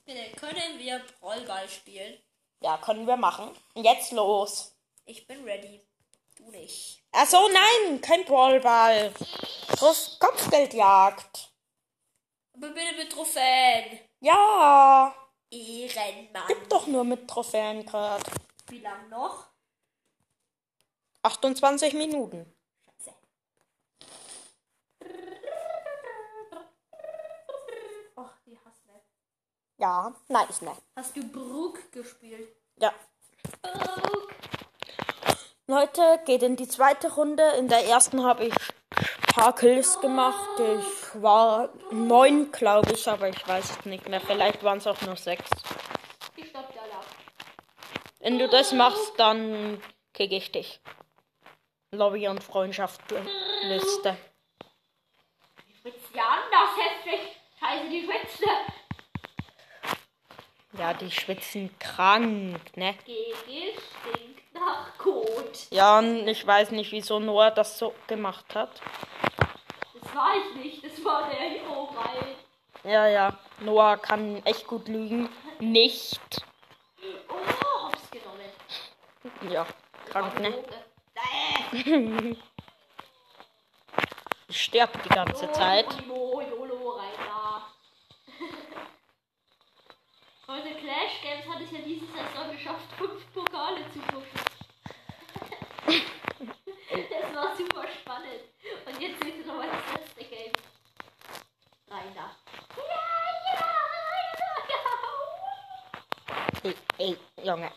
Okay, 0.06 0.32
können 0.32 0.78
wir 0.78 1.04
Rollball 1.20 1.68
spielen? 1.68 2.18
Ja, 2.62 2.78
können 2.78 3.06
wir 3.06 3.18
machen. 3.18 3.50
Jetzt 3.74 4.12
los. 4.12 4.74
Ich 5.04 5.26
bin 5.26 5.44
ready. 5.44 5.82
Du 6.40 6.50
nicht. 6.50 7.04
Ach 7.12 7.26
so, 7.26 7.48
nein, 7.48 8.00
kein 8.00 8.24
Brawlball. 8.24 9.12
Trof 9.76 10.18
Kopfgeldjagd. 10.18 11.52
Aber 12.54 12.68
bitte 12.70 12.96
mit 12.96 13.12
Trophäen. 13.12 14.00
Ja, 14.20 15.14
Ehrenmann. 15.50 16.46
gibt 16.48 16.70
doch 16.72 16.86
nur 16.86 17.04
mit 17.04 17.28
Trophäen 17.28 17.84
gerade. 17.84 18.24
Wie 18.68 18.80
lang 18.80 19.08
noch? 19.08 19.46
28 21.22 21.92
Minuten. 21.94 22.46
Scheiße. 22.84 23.14
Och, 28.16 28.32
die 28.46 28.58
Hassmap. 28.58 29.02
Ja, 29.76 30.14
nice, 30.28 30.62
ne? 30.62 30.76
Hast 30.96 31.16
du 31.16 31.22
Brook 31.28 31.92
gespielt? 31.92 32.48
Ja. 32.76 32.94
Brook. 33.62 34.34
Leute, 35.70 36.20
geht 36.26 36.42
in 36.42 36.56
die 36.56 36.66
zweite 36.66 37.14
Runde. 37.14 37.44
In 37.56 37.68
der 37.68 37.86
ersten 37.86 38.24
habe 38.24 38.46
ich 38.46 38.52
ein 38.52 39.32
paar 39.32 39.54
Kills 39.54 40.00
gemacht. 40.00 40.58
Ich 40.58 41.22
war 41.22 41.68
neun, 41.92 42.50
glaube 42.50 42.92
ich, 42.92 43.06
aber 43.08 43.28
ich 43.28 43.46
weiß 43.46 43.78
es 43.78 43.86
nicht 43.86 44.08
mehr. 44.08 44.20
Vielleicht 44.20 44.64
waren 44.64 44.78
es 44.78 44.88
auch 44.88 45.00
nur 45.02 45.14
sechs. 45.14 45.48
Wenn 48.18 48.40
du 48.40 48.48
das 48.48 48.72
machst, 48.72 49.12
dann 49.16 49.80
krieg 50.12 50.32
ich 50.32 50.50
dich. 50.50 50.80
Lobby 51.92 52.26
und 52.26 52.42
Freundschaftsliste. 52.42 54.16
Die 55.68 55.80
schwitzt 55.80 56.12
ja 56.12 56.24
anders 56.24 56.70
heftig. 56.84 57.20
Scheiße, 57.60 57.88
die 57.88 58.04
schwitzt. 58.04 58.42
Ja, 60.76 60.94
die 60.94 61.12
schwitzen 61.12 61.78
krank, 61.78 62.76
ne? 62.76 62.96
GG 63.04 63.72
stinkt 63.76 64.39
Kot. 64.98 65.66
Ja, 65.70 65.98
und 65.98 66.28
ich 66.28 66.46
weiß 66.46 66.70
nicht, 66.72 66.92
wieso 66.92 67.18
Noah 67.18 67.50
das 67.50 67.78
so 67.78 67.94
gemacht 68.06 68.54
hat. 68.54 68.80
Das 70.00 70.14
war 70.14 70.32
ich 70.36 70.54
nicht. 70.56 70.84
Das 70.84 71.04
war 71.04 71.28
der 71.28 71.38
Hero, 71.38 71.94
weil. 71.94 72.90
Ja, 72.92 73.06
ja, 73.06 73.38
Noah 73.60 73.96
kann 73.96 74.44
echt 74.44 74.66
gut 74.66 74.88
lügen. 74.88 75.28
Nicht. 75.58 76.20
Oh, 77.28 77.86
hab's 77.86 78.10
genommen. 78.10 79.52
Ja, 79.52 79.66
krank, 80.06 80.38
ne? 80.40 80.54
Ich 84.50 84.64
sterbe 84.64 84.98
die 85.04 85.08
ganze 85.10 85.50
Zeit. 85.52 85.86
Mo, 86.08 86.40
Jolo, 86.40 86.90
rein 86.98 87.12
da. 87.24 87.68
Heute 90.50 90.74
Clash 90.80 91.22
Games 91.22 91.46
hat 91.46 91.60
es 91.62 91.70
ja 91.70 91.78
diese 91.78 92.06
Saison 92.06 92.50
geschafft, 92.50 92.90
fünf 92.98 93.32
Pokale 93.32 93.84
zu 93.92 94.00
pushen. 94.00 94.40
das 96.90 97.34
war 97.36 97.56
super 97.56 97.86
spannend. 97.88 98.40
Und 98.84 99.00
jetzt 99.00 99.24
ist 99.24 99.46
noch 99.46 99.54
mal 99.58 99.68
das 99.68 99.94
letzte 100.00 100.24
Game. 100.24 100.52
Rein 101.88 102.12
da. 102.16 102.34
Ja, 102.76 102.82
ja, 103.46 103.60
rein 104.10 104.32
da. 106.62 106.68
Ey, 106.68 106.74
ey, 106.98 107.16
Junge. 107.44 107.70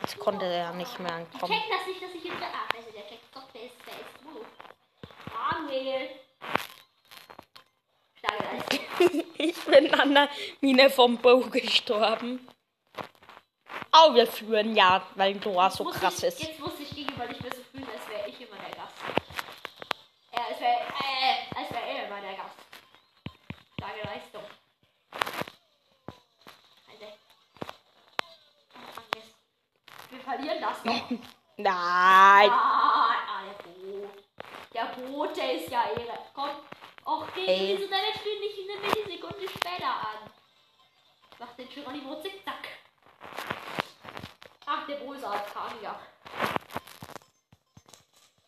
Jetzt 0.00 0.18
konnte 0.18 0.46
er 0.46 0.72
nicht 0.72 0.98
mehr 0.98 1.08
Ich 1.30 1.34
ankommen. 1.34 1.52
check 1.60 1.70
das 1.70 1.86
nicht, 1.86 2.02
dass 2.02 2.14
ich 2.14 2.24
jetzt. 2.24 2.42
Ah, 2.42 2.74
also 2.74 2.90
der 2.90 3.06
checkt 3.06 3.36
doch, 3.36 3.50
der 3.52 3.64
ist, 3.64 3.76
der 3.86 3.94
ist 4.00 4.24
gut. 4.24 4.46
Angel. 5.50 6.08
Ich 9.38 9.64
bin 9.64 9.92
an 9.94 10.14
der 10.14 10.28
Mine 10.60 10.88
vom 10.90 11.18
Bo 11.18 11.40
gestorben. 11.40 12.46
Oh, 13.92 14.14
wir 14.14 14.26
führen 14.26 14.74
ja, 14.74 15.06
weil 15.14 15.34
Noah 15.36 15.70
so 15.70 15.84
krass 15.84 16.18
ich, 16.18 16.24
ist. 16.24 16.42
Jetzt 16.42 16.60
muss 16.60 16.72
ich 16.80 16.90
gegenüber 16.90 17.26
nicht 17.26 17.40
mehr 17.42 17.52
so 17.52 17.62
fühlen, 17.62 17.86
als 17.92 18.08
wäre 18.08 18.28
ich 18.28 18.40
immer 18.40 18.56
der 18.56 18.76
Gast. 18.76 18.94
Ja, 20.32 20.40
als 20.48 20.60
wäre 20.60 20.72
äh, 20.72 21.58
als 21.58 21.70
wär 21.70 21.82
er 21.82 22.06
immer 22.06 22.20
der 22.20 22.34
Gast. 22.34 22.56
Starke 23.78 24.00
Leistung. 24.04 24.42
Alter. 26.90 27.12
Wir 30.10 30.20
verlieren 30.20 30.60
das 30.60 30.82
doch. 30.82 31.18
Nein. 31.56 32.50
Ah, 32.50 33.10
ah, 33.28 33.42
der 33.46 33.62
Boot. 33.62 34.24
Der 34.72 34.84
Boot, 34.86 35.36
der 35.36 35.52
ist 35.54 35.70
ja 35.70 35.84
Ehre. 35.84 36.18
Komm. 36.34 36.50
Och, 37.06 37.26
geh 37.34 37.46
Ey. 37.46 37.76
wieso 37.76 37.88
deine 37.90 38.12
Spiel 38.14 38.40
nicht 38.40 38.58
eine 38.58 38.80
Millisekunde 38.80 39.48
später 39.48 39.86
an? 39.88 40.30
Mach 41.38 41.52
den 41.56 41.68
Geronimo 41.68 42.20
zickzack. 42.22 42.68
Ach, 44.66 44.86
der 44.86 44.96
Bo 44.96 45.12
ist 45.12 45.24
AFK, 45.24 45.56
ja. 45.82 45.98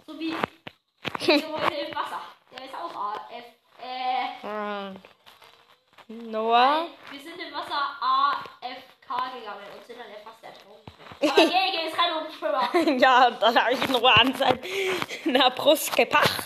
So 0.07 0.19
wie 0.19 0.31
der 1.27 1.49
heute 1.53 1.75
im 1.75 1.95
Wasser. 1.95 2.21
Der 2.53 2.65
ist 2.65 2.75
auch 2.75 2.95
AF. 2.95 3.45
Äh, 3.83 4.27
Hm. 4.41 4.97
Noah? 6.31 6.87
wir 7.11 7.21
sind 7.21 7.39
im 7.41 7.53
Wasser 7.53 7.91
AFK 8.01 9.35
gegangen 9.35 9.67
und 9.77 9.85
sind 9.87 9.99
dann 9.99 10.07
fast 10.25 10.43
ertrunken. 10.45 10.93
Aber 11.21 11.51
geh, 11.51 11.87
ist 11.89 11.97
kein 11.97 12.13
Umschwimmer. 12.15 12.99
Ja, 13.01 13.31
dann 13.31 13.61
habe 13.61 13.73
ich 13.75 13.89
Noah 13.89 14.21
an 14.21 14.33
seiner 14.35 15.51
Brust 15.51 15.95
gepackt 15.97 16.46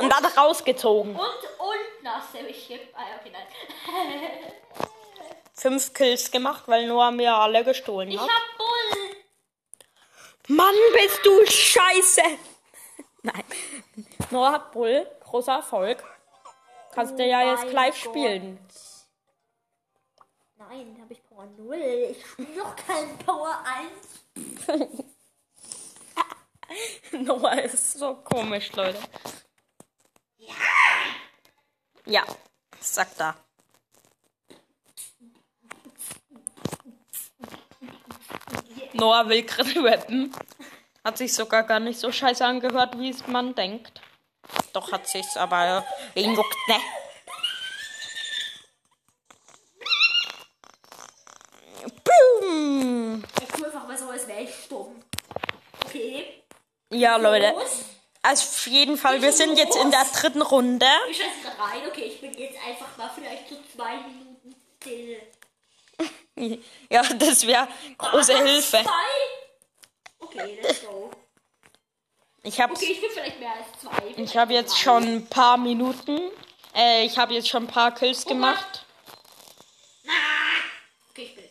und 0.00 0.10
dann 0.10 0.24
rausgezogen. 0.24 1.14
Und, 1.14 1.20
und 1.20 2.02
nass, 2.02 2.24
der 2.32 2.42
mich 2.44 2.56
hier. 2.64 2.80
Ah, 2.94 3.02
okay, 3.20 3.30
nein. 3.32 3.46
Fünf 5.54 5.92
Kills 5.92 6.30
gemacht, 6.30 6.64
weil 6.66 6.86
Noah 6.86 7.10
mir 7.10 7.34
alle 7.34 7.62
gestohlen 7.64 8.10
Ich 8.10 8.18
hat. 8.18 8.28
hab 8.28 8.56
Bull. 8.56 9.16
Mann, 10.56 10.74
bist 10.94 11.20
du 11.24 11.46
scheiße. 11.46 12.22
Nein. 13.22 13.44
Noah 14.30 14.52
hat 14.52 14.72
Bull. 14.72 15.06
Großer 15.24 15.52
Erfolg. 15.56 16.02
Kannst 16.92 17.18
du 17.18 17.24
ja 17.24 17.42
jetzt 17.50 17.64
mein 17.64 17.70
gleich 17.70 18.02
Gott. 18.02 18.10
spielen. 18.12 18.58
Nein, 20.56 20.96
habe 21.00 21.12
ich 21.12 21.22
Power 21.28 21.46
0. 21.56 21.76
Ich 22.10 22.26
spiele 22.26 22.48
doch 22.56 22.74
keinen 22.76 23.16
Power 23.18 23.62
1. 24.34 24.88
Noah 27.26 27.60
ist 27.62 27.94
so 27.98 28.14
komisch, 28.16 28.72
Leute. 28.72 28.98
Ja. 32.10 32.24
Sagt 32.80 33.20
er. 33.20 33.36
Noah 38.94 39.28
will 39.28 39.44
gerade 39.44 39.84
rappen. 39.84 40.34
Hat 41.04 41.18
sich 41.18 41.32
sogar 41.32 41.62
gar 41.62 41.78
nicht 41.78 42.00
so 42.00 42.10
scheiße 42.10 42.44
angehört, 42.44 42.98
wie 42.98 43.10
es 43.10 43.26
man 43.28 43.54
denkt. 43.54 44.00
Doch 44.72 44.90
hat 44.90 45.06
sich's, 45.06 45.36
aber 45.36 45.84
wen 46.14 46.34
juckt, 46.34 46.56
ne? 46.68 46.76
Boom. 52.04 53.24
Ich 53.40 53.48
tue 53.48 53.66
einfach 53.66 53.86
mal 53.86 53.96
so, 53.96 54.10
als 54.10 54.26
wäre 54.26 54.40
ich 54.40 54.54
stumm. 54.64 55.00
Okay. 55.86 56.42
Ja, 56.90 57.16
Leute. 57.16 57.52
Los. 57.52 57.79
Also 58.22 58.44
auf 58.48 58.66
jeden 58.66 58.98
Fall, 58.98 59.22
wir 59.22 59.32
sind 59.32 59.56
jetzt 59.56 59.76
in 59.76 59.90
der 59.90 60.04
dritten 60.04 60.42
Runde. 60.42 60.86
Ich 61.10 61.16
schätze 61.16 61.30
gerade 61.42 61.58
rein. 61.58 61.88
Okay, 61.88 62.02
ich 62.04 62.20
bin 62.20 62.34
jetzt 62.34 62.58
einfach 62.66 62.96
mal 62.98 63.10
vielleicht 63.14 63.48
so 63.48 63.56
zwei 63.74 63.96
Minuten 63.98 64.54
still. 64.80 65.20
Ja, 66.88 67.02
das 67.02 67.46
wäre 67.46 67.68
große 67.98 68.34
Ah, 68.34 68.42
Hilfe. 68.42 68.78
Zwei? 68.82 68.90
Okay, 70.20 70.58
let's 70.62 70.82
go. 70.82 71.10
Ich 72.42 72.58
hab's 72.58 72.80
Okay, 72.80 72.92
ich 72.92 73.00
bin 73.02 73.10
vielleicht 73.10 73.38
mehr 73.40 73.52
als 73.52 73.66
zwei. 73.80 74.14
Ich 74.16 74.36
habe 74.38 74.54
jetzt 74.54 74.78
schon 74.78 75.02
ein 75.02 75.26
paar 75.26 75.58
Minuten. 75.58 76.18
Äh, 76.74 77.04
ich 77.04 77.18
habe 77.18 77.34
jetzt 77.34 77.48
schon 77.48 77.64
ein 77.64 77.66
paar 77.66 77.94
Kills 77.94 78.24
gemacht. 78.24 78.86
Ah! 80.06 80.10
Okay, 81.10 81.24
ich 81.24 81.34
bin. 81.34 81.44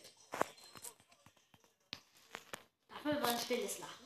Man 3.03 3.21
mal 3.21 3.29
ein 3.29 3.39
stilles 3.39 3.77
Lachen? 3.79 3.99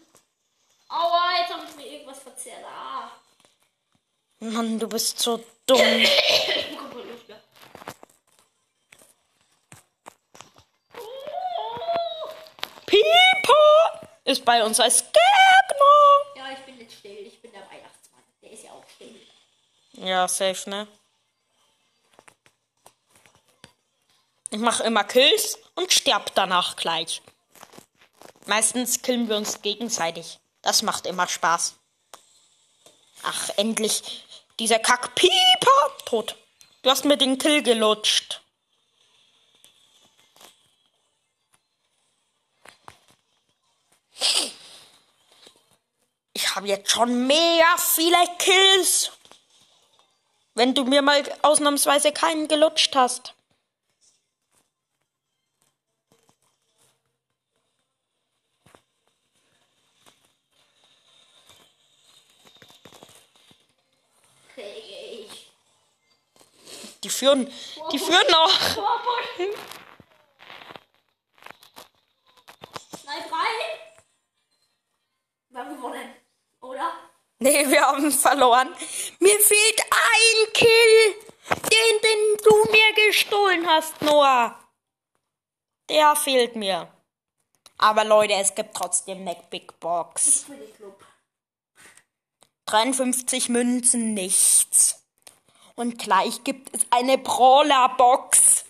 Aua, 0.94 1.40
jetzt 1.40 1.52
habe 1.52 1.66
ich 1.68 1.76
mir 1.76 1.88
irgendwas 1.88 2.20
verzerrt. 2.20 2.64
Ah. 2.66 3.10
Mann, 4.40 4.78
du 4.78 4.88
bist 4.88 5.18
so 5.20 5.44
dumm. 5.66 5.80
Pipo 12.86 13.54
ist 14.24 14.46
bei 14.46 14.64
uns 14.64 14.80
als 14.80 15.00
Gegner. 15.00 15.18
Ja, 16.36 16.52
ich 16.52 16.60
bin 16.60 16.80
jetzt 16.80 16.94
still. 16.94 17.26
Ich 17.26 17.42
bin 17.42 17.52
der 17.52 17.62
Weihnachtsmann. 17.62 18.22
Der 18.44 18.52
ist 18.52 18.64
ja 18.64 18.72
auch 18.74 18.88
still. 18.88 19.20
Ja, 19.94 20.28
safe, 20.28 20.70
ne? 20.70 20.88
Ich 24.52 24.60
mache 24.60 24.84
immer 24.84 25.04
Kills 25.06 25.58
und 25.74 25.92
sterb 25.92 26.36
danach 26.36 26.76
gleich. 26.76 27.24
Meistens 28.46 29.02
killen 29.02 29.28
wir 29.28 29.38
uns 29.38 29.64
gegenseitig. 29.64 30.38
Das 30.63 30.82
macht 30.82 31.06
immer 31.06 31.28
Spaß. 31.28 31.76
Ach, 33.21 33.49
endlich. 33.58 34.26
Dieser 34.60 34.80
Kackpieper. 34.80 35.97
Tot. 36.06 36.36
Du 36.82 36.89
hast 36.89 37.06
mir 37.06 37.17
den 37.17 37.38
Kill 37.38 37.62
gelutscht. 37.62 38.41
Ich 46.34 46.56
habe 46.56 46.67
jetzt 46.67 46.91
schon 46.91 47.28
mega 47.28 47.78
viele 47.78 48.17
Kills. 48.38 49.12
Wenn 50.56 50.73
du 50.73 50.86
mir 50.86 51.02
mal 51.02 51.23
ausnahmsweise 51.41 52.12
keinen 52.12 52.47
gelutscht 52.47 52.95
hast. 52.95 53.34
Die 67.04 67.10
führen, 67.10 67.52
die 67.92 68.00
führen 68.00 68.32
noch. 68.32 68.60
Snipe 72.98 73.32
rein. 73.32 73.60
Wir 75.50 75.60
haben 75.60 75.76
gewonnen, 75.76 76.16
oder? 76.62 76.94
Nee, 77.39 77.70
wir 77.70 77.82
haben 77.82 78.12
verloren. 78.12 78.74
Mir 79.20 79.39
fehlt 79.39 79.82
ein 79.82 80.54
Kill. 80.54 81.16
Den, 81.50 82.02
den 82.02 82.38
du 82.44 82.72
mir 82.72 83.08
gestohlen 83.08 83.68
hast, 83.68 84.02
Noah. 84.02 84.58
Der 85.89 86.16
fehlt 86.16 86.56
mir. 86.56 86.88
Aber 87.78 88.06
Leute, 88.06 88.34
es 88.36 88.56
gibt 88.56 88.76
trotzdem 88.76 89.28
eine 89.28 89.36
Big 89.50 89.78
Box. 89.82 90.44
Für 90.44 90.56
den 90.56 90.74
Club. 90.76 91.06
53 92.66 93.50
Münzen, 93.50 94.13
nichts. 94.13 95.03
Und 95.76 95.98
gleich 95.98 96.44
gibt 96.44 96.76
es 96.76 96.86
eine 96.92 97.18
Brawler-Box. 97.18 98.66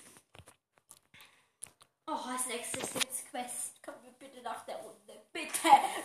Oh, 2.08 2.12
als 2.12 2.46
nächstes 2.48 2.94
jetzt 2.94 3.30
Quest. 3.30 3.84
Kommen 3.84 3.98
wir 4.04 4.12
bitte 4.12 4.42
nach 4.42 4.63
der 4.66 4.78
Runde. 4.78 5.22
Bitte. 5.34 5.50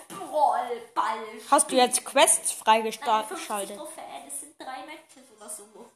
Brawl, 0.09 0.81
Ball. 0.95 1.25
Hast 1.51 1.71
du 1.71 1.77
jetzt 1.77 2.05
Quests 2.05 2.57
Nein, 2.67 2.87
50 2.87 3.05
freigeschaltet? 3.05 3.77
Trophäen, 3.77 4.25
das 4.29 4.41
sind 4.41 4.55
drei 4.59 4.85
Matches 4.87 5.31
oder 5.37 5.49
so. 5.49 5.91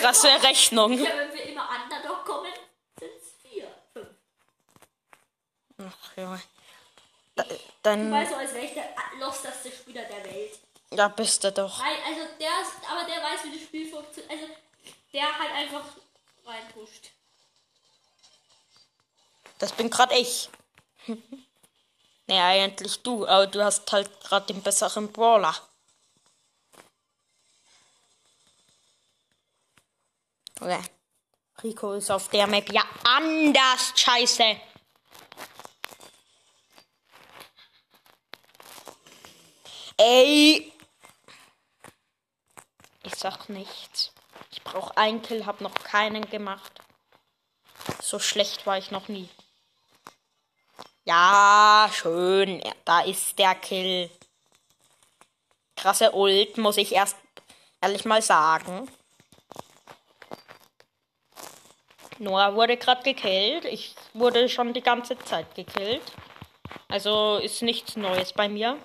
Krasse 0.00 0.28
Rechnung. 0.42 0.92
Ja, 0.92 1.16
wenn 1.16 1.32
wir 1.32 1.42
immer 1.44 1.68
Underdog 1.70 2.24
kommen, 2.24 2.52
sind 2.98 3.10
es 3.16 3.32
vier, 3.42 3.68
fünf. 3.92 4.08
Ach, 5.78 6.16
Junge. 6.16 6.42
Da- 7.36 7.44
Ich 7.48 7.72
Dann, 7.82 8.10
weiß 8.12 8.28
so, 8.30 8.36
als 8.36 8.54
wäre 8.54 8.64
ich 8.64 8.74
der 8.74 8.94
losteste 9.18 9.70
Spieler 9.70 10.04
der 10.04 10.24
Welt. 10.24 10.58
Ja, 10.90 11.08
bist 11.08 11.42
du 11.44 11.52
doch. 11.52 11.78
Nein, 11.78 11.96
also 12.06 12.20
der 12.38 12.60
ist, 12.62 12.90
aber 12.90 13.04
der 13.04 13.22
weiß, 13.22 13.44
wie 13.44 13.58
das 13.58 13.62
Spiel 13.62 13.90
funktioniert. 13.90 14.30
Also 14.30 14.46
der 15.12 15.38
halt 15.38 15.52
einfach 15.52 15.84
reinpusht. 16.44 17.10
Das 19.58 19.72
bin 19.72 19.88
grad 19.88 20.12
ich. 20.12 20.48
nee, 22.26 22.40
eigentlich 22.40 23.02
du, 23.02 23.26
aber 23.26 23.46
du 23.46 23.64
hast 23.64 23.90
halt 23.92 24.10
grad 24.20 24.48
den 24.48 24.62
besseren 24.62 25.12
Brawler. 25.12 25.54
Okay. 30.60 30.80
Rico 31.62 31.92
ist 31.94 32.10
auf 32.10 32.28
der 32.28 32.46
Map 32.46 32.72
ja 32.72 32.82
anders, 33.04 33.92
scheiße. 33.96 34.56
Ey. 39.96 40.43
Sag 43.24 43.48
nichts. 43.48 44.12
Ich 44.50 44.62
brauch 44.62 44.90
einen 44.96 45.22
Kill, 45.22 45.46
hab 45.46 45.62
noch 45.62 45.72
keinen 45.72 46.28
gemacht. 46.28 46.70
So 48.02 48.18
schlecht 48.18 48.66
war 48.66 48.76
ich 48.76 48.90
noch 48.90 49.08
nie. 49.08 49.30
Ja, 51.06 51.88
schön. 51.90 52.62
Da 52.84 53.00
ist 53.00 53.38
der 53.38 53.54
Kill. 53.54 54.10
Krasse 55.74 56.14
Ult, 56.14 56.58
muss 56.58 56.76
ich 56.76 56.92
erst 56.92 57.16
ehrlich 57.80 58.04
mal 58.04 58.20
sagen. 58.20 58.90
Noah 62.18 62.54
wurde 62.54 62.76
gerade 62.76 63.04
gekillt. 63.04 63.64
Ich 63.64 63.94
wurde 64.12 64.50
schon 64.50 64.74
die 64.74 64.82
ganze 64.82 65.16
Zeit 65.20 65.54
gekillt. 65.54 66.12
Also 66.88 67.38
ist 67.38 67.62
nichts 67.62 67.96
Neues 67.96 68.34
bei 68.34 68.50
mir. 68.50 68.76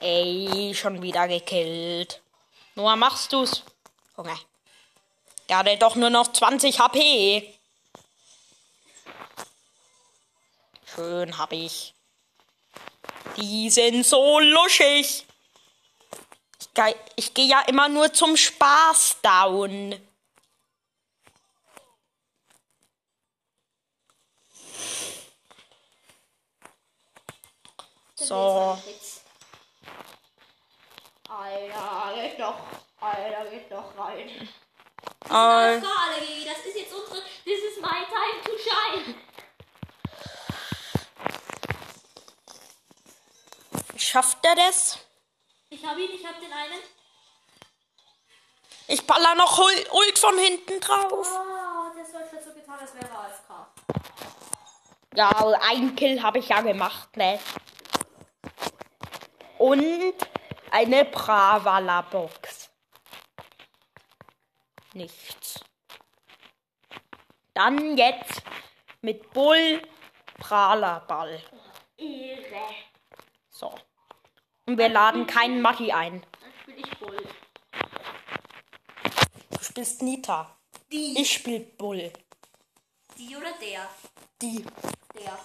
Ey, 0.00 0.74
schon 0.74 1.00
wieder 1.00 1.28
gekillt. 1.28 2.21
Noah, 2.74 2.96
machst 2.96 3.32
du's? 3.32 3.62
Junge. 4.16 4.36
Der 5.48 5.58
hatte 5.58 5.76
doch 5.76 5.96
nur 5.96 6.10
noch 6.10 6.32
20 6.32 6.78
HP. 6.80 7.58
Schön 10.94 11.36
hab 11.38 11.52
ich. 11.52 11.94
Die 13.36 13.70
sind 13.70 14.04
so 14.04 14.38
luschig. 14.40 15.26
Ich, 16.60 16.74
geh- 16.74 16.94
ich 17.16 17.34
gehe 17.34 17.46
ja 17.46 17.60
immer 17.62 17.88
nur 17.88 18.12
zum 18.12 18.36
Spaß 18.36 19.16
down. 19.22 20.00
So. 28.14 28.78
Alter, 31.38 32.14
geht 32.22 32.38
doch. 32.40 32.58
Alter, 33.00 33.50
geht 33.50 33.72
doch 33.72 33.96
rein. 33.98 34.28
Äh, 34.28 35.32
Alles 35.32 35.80
klar, 35.82 35.96
alle 36.08 36.20
Gigi, 36.26 36.44
das 36.44 36.58
ist 36.66 36.76
jetzt 36.76 36.92
unsere. 36.92 37.20
This 37.44 37.60
is 37.72 37.80
my 37.80 37.88
time 37.88 38.42
to 38.44 38.52
shine. 38.58 39.14
schafft 43.96 44.44
er 44.44 44.54
das? 44.56 44.98
Ich 45.70 45.84
hab 45.86 45.96
ihn, 45.96 46.10
ich 46.12 46.26
hab 46.26 46.38
den 46.40 46.52
einen. 46.52 46.80
Ich 48.88 49.06
baller 49.06 49.34
noch 49.36 49.58
Ul- 49.58 49.90
Ult 49.92 50.18
von 50.18 50.36
hinten 50.38 50.80
drauf. 50.80 51.06
Oh, 51.12 51.96
das 51.96 52.12
war 52.12 52.28
schon 52.28 52.42
so 52.44 52.52
getan, 52.52 52.78
als 52.78 52.94
wäre 52.94 53.08
er 53.08 53.20
AFK. 53.20 53.66
Ja, 55.14 55.58
ein 55.62 55.94
Kill 55.96 56.22
habe 56.22 56.38
ich 56.40 56.48
ja 56.48 56.60
gemacht, 56.60 57.16
ne? 57.16 57.38
Und 59.58 60.14
eine 60.72 61.04
Bravala-Box. 61.04 62.70
Nichts. 64.94 65.62
Dann 67.54 67.96
jetzt 67.96 68.42
mit 69.02 69.30
Bull 69.32 69.82
Prala-Ball. 70.38 71.42
Ehre. 71.98 72.74
So. 73.50 73.74
Und 74.66 74.78
wir 74.78 74.88
laden 74.88 75.26
keinen 75.26 75.60
Matti 75.60 75.92
ein. 75.92 76.24
Dann 76.40 76.52
spiel 76.62 76.78
ich 76.78 76.98
Bull. 76.98 77.28
Du 79.50 79.62
spielst 79.62 80.02
Nita. 80.02 80.56
Die. 80.90 81.20
Ich 81.20 81.32
spiel 81.34 81.60
Bull. 81.60 82.12
Die 83.18 83.36
oder 83.36 83.52
der? 83.60 83.88
Die. 84.40 84.64
Der. 85.14 85.38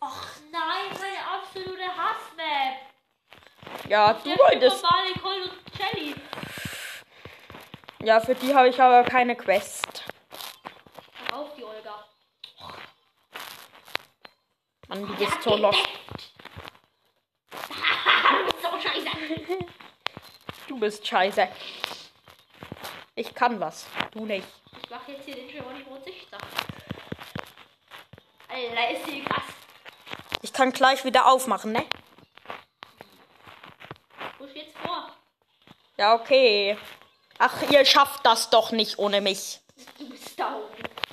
Ach 0.00 0.36
nein, 0.50 0.98
meine 1.00 1.26
absolute 1.26 1.96
Hassmap. 1.96 2.93
Ja, 3.88 4.12
du 4.14 4.30
wolltest. 4.30 4.80
Super 4.80 4.94
Nicole 5.14 5.42
und 5.42 5.52
Shelly. 5.76 6.14
Ja, 8.02 8.20
für 8.20 8.34
die 8.34 8.54
habe 8.54 8.68
ich 8.68 8.80
aber 8.80 9.02
keine 9.08 9.36
Quest. 9.36 10.04
Mach 11.30 11.38
auf 11.38 11.54
die 11.54 11.64
Olga. 11.64 12.04
Mann, 14.88 15.16
die 15.18 15.24
ist 15.24 15.42
so 15.42 15.56
lost. 15.56 15.88
so 18.62 18.80
scheiße. 18.80 19.58
Du 20.68 20.78
bist 20.78 21.06
scheiße. 21.06 21.48
Ich 23.16 23.34
kann 23.34 23.60
was. 23.60 23.86
Du 24.12 24.24
nicht. 24.24 24.46
Ich 24.82 24.90
mach 24.90 25.06
jetzt 25.08 25.24
hier 25.24 25.36
den 25.36 25.48
Geronimo 25.48 25.98
Züchter. 25.98 26.38
Alter, 28.48 28.90
ist 28.90 29.06
die 29.06 29.24
krass. 29.24 29.44
Ich 30.42 30.52
kann 30.52 30.72
gleich 30.72 31.04
wieder 31.04 31.26
aufmachen, 31.26 31.72
ne? 31.72 31.84
Push 34.38 34.54
jetzt 34.54 34.76
vor. 34.78 35.10
Ja, 35.96 36.14
okay. 36.14 36.76
Ach, 37.38 37.62
ihr 37.70 37.84
schafft 37.84 38.26
das 38.26 38.50
doch 38.50 38.72
nicht 38.72 38.98
ohne 38.98 39.20
mich. 39.20 39.60
Du 39.98 40.08
bist 40.08 40.38
down. 40.38 40.62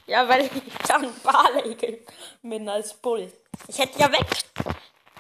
Ja, 0.08 0.28
weil 0.28 0.46
ich 0.66 0.88
dann 0.88 1.14
Barley 1.22 2.04
bin 2.42 2.68
als 2.68 2.94
Bull. 2.96 3.32
Ich 3.68 3.78
hätte 3.78 4.00
ja 4.00 4.12
weg. 4.12 4.26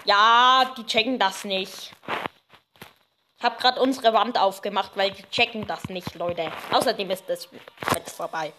Ja, 0.06 0.74
die 0.78 0.86
checken 0.86 1.19
das 1.19 1.43
nicht. 1.43 1.93
Ich 3.38 3.43
habe 3.43 3.60
gerade 3.60 3.80
unsere 3.82 4.13
Wand 4.13 4.38
aufgemacht, 4.38 4.91
weil 4.95 5.12
die 5.12 5.24
checken 5.30 5.65
das 5.67 5.86
nicht, 5.86 6.13
Leute. 6.15 6.52
Außerdem 6.71 7.10
ist 7.12 7.26
das 7.28 7.50
Match 7.52 8.12
vorbei. 8.12 8.54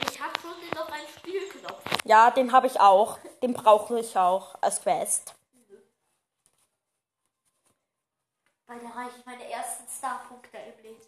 Ich 0.00 0.20
hab 0.20 0.40
schon 0.40 0.50
noch 0.74 0.88
einen 0.90 1.08
Spielknopf. 1.18 1.82
Ja, 2.04 2.30
den 2.30 2.52
habe 2.52 2.66
ich 2.66 2.78
auch. 2.80 3.18
Den 3.42 3.54
brauche 3.54 4.00
ich 4.00 4.16
auch 4.16 4.54
als 4.60 4.80
Quest. 4.80 5.34
Weil 8.68 8.80
da 8.80 8.88
reichen 8.90 9.22
meine 9.24 9.50
ersten 9.50 9.84
Starpunkte 9.88 10.58
im 10.58 10.82
Leben. 10.82 11.00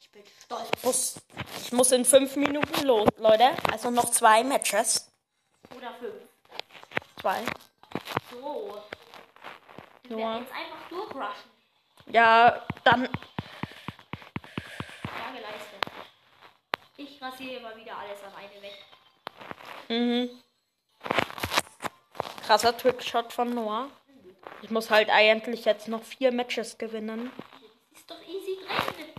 Ich 0.00 0.10
bin 0.10 0.22
stolz. 0.44 0.68
Muss, 0.82 1.20
ich 1.62 1.72
muss 1.72 1.92
in 1.92 2.04
fünf 2.04 2.36
Minuten 2.36 2.84
los, 2.84 3.08
Leute. 3.16 3.56
Also 3.72 3.90
noch 3.90 4.10
zwei 4.10 4.44
Matches. 4.44 5.10
Oder 5.74 5.94
fünf. 5.94 6.28
Zwei. 7.20 7.42
So. 8.30 8.82
Wir 10.02 10.16
Noah. 10.16 10.20
werden 10.20 10.42
jetzt 10.42 10.52
einfach 10.52 10.88
durchrushen. 10.90 11.50
Ja, 12.06 12.66
dann. 12.84 13.04
Ja, 13.04 13.08
geleistet. 15.32 15.86
Ich 16.98 17.22
rasiere 17.22 17.62
mal 17.62 17.76
wieder 17.76 17.96
alles 17.96 18.18
alleine 18.22 18.62
weg. 18.62 18.84
Mhm. 19.88 20.42
Krasser 22.46 22.76
Trickshot 22.76 23.32
von 23.32 23.54
Noah. 23.54 23.90
Ich 24.62 24.70
muss 24.70 24.90
halt 24.90 25.08
eigentlich 25.10 25.64
jetzt 25.64 25.88
noch 25.88 26.02
vier 26.02 26.32
Matches 26.32 26.78
gewinnen. 26.78 27.32
Ist 27.92 28.10
doch 28.10 28.20
easy 28.22 28.58
drin. 28.66 29.12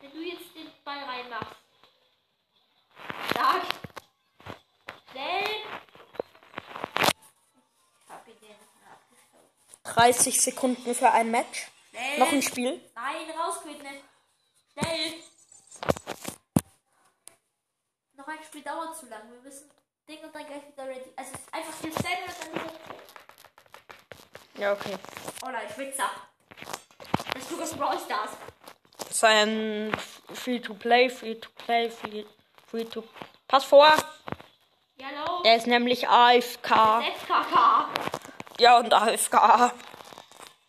Wenn 0.00 0.10
du 0.10 0.20
jetzt 0.20 0.54
den 0.54 0.70
Ball 0.84 0.98
reinmachst. 0.98 1.56
Stark. 3.30 3.62
Schnell. 5.10 5.44
Ich 8.04 8.08
hab 8.08 8.26
ihn 8.26 8.40
dir 8.40 8.48
nicht 8.48 8.74
mehr 8.80 8.92
abgeschaut. 8.92 9.94
30 9.96 10.40
Sekunden 10.40 10.94
für 10.94 11.10
ein 11.10 11.30
Match. 11.30 11.68
Schnell. 11.90 12.18
Noch 12.18 12.32
ein 12.32 12.42
Spiel. 12.42 12.80
Nein, 12.94 13.38
rausquitten. 13.38 13.86
Schnell. 14.72 15.14
Noch 18.16 18.28
ein 18.28 18.42
Spiel 18.44 18.62
dauert 18.62 18.96
zu 18.96 19.06
lang. 19.06 19.30
Wir 19.30 19.40
müssen 19.40 19.70
Ding 20.08 20.18
und 20.24 20.34
dann 20.34 20.46
gleich 20.46 20.66
wieder 20.66 20.86
ready. 20.86 21.12
Also 21.16 21.32
einfach 21.52 21.74
hier 21.80 21.92
stellen 21.92 22.24
und 22.26 22.40
dann 22.40 22.54
wieder. 22.54 22.72
Ja, 24.62 24.74
okay. 24.74 24.96
Oh 25.44 25.48
nein, 25.50 25.66
Schwitzer. 25.74 26.08
Das 27.34 27.42
ist 27.42 27.50
Lukas 27.50 27.74
Brawl 27.74 27.98
Stars. 27.98 28.30
Sein 29.10 29.90
Free-to-Play, 30.32 31.10
Free-to-Play, 31.10 31.90
Free- 31.90 32.26
Free-to... 32.70 33.02
Pass 33.48 33.64
vor, 33.64 33.92
Yellow. 35.00 35.42
er 35.42 35.56
ist 35.56 35.66
nämlich 35.66 36.08
AFK. 36.08 36.68
FKK. 36.68 37.88
Ja, 38.60 38.78
und 38.78 38.94
AFK. 38.94 39.72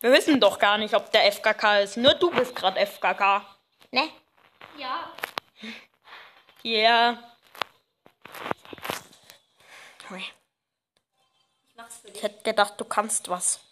Wir 0.00 0.10
wissen 0.10 0.40
doch 0.40 0.58
gar 0.58 0.76
nicht, 0.76 0.94
ob 0.94 1.12
der 1.12 1.30
FKK 1.30 1.78
ist. 1.78 1.96
Nur 1.96 2.14
du 2.14 2.32
bist 2.32 2.56
gerade 2.56 2.84
FKK. 2.84 3.46
Ne? 3.92 4.08
Ja. 4.76 5.12
Yeah. 6.64 7.18
Ich 11.68 11.76
mach's 11.76 11.98
für 11.98 12.08
dich. 12.08 12.16
Ich 12.16 12.22
hätte 12.24 12.42
gedacht, 12.42 12.74
du 12.76 12.84
kannst 12.84 13.28
was. 13.28 13.63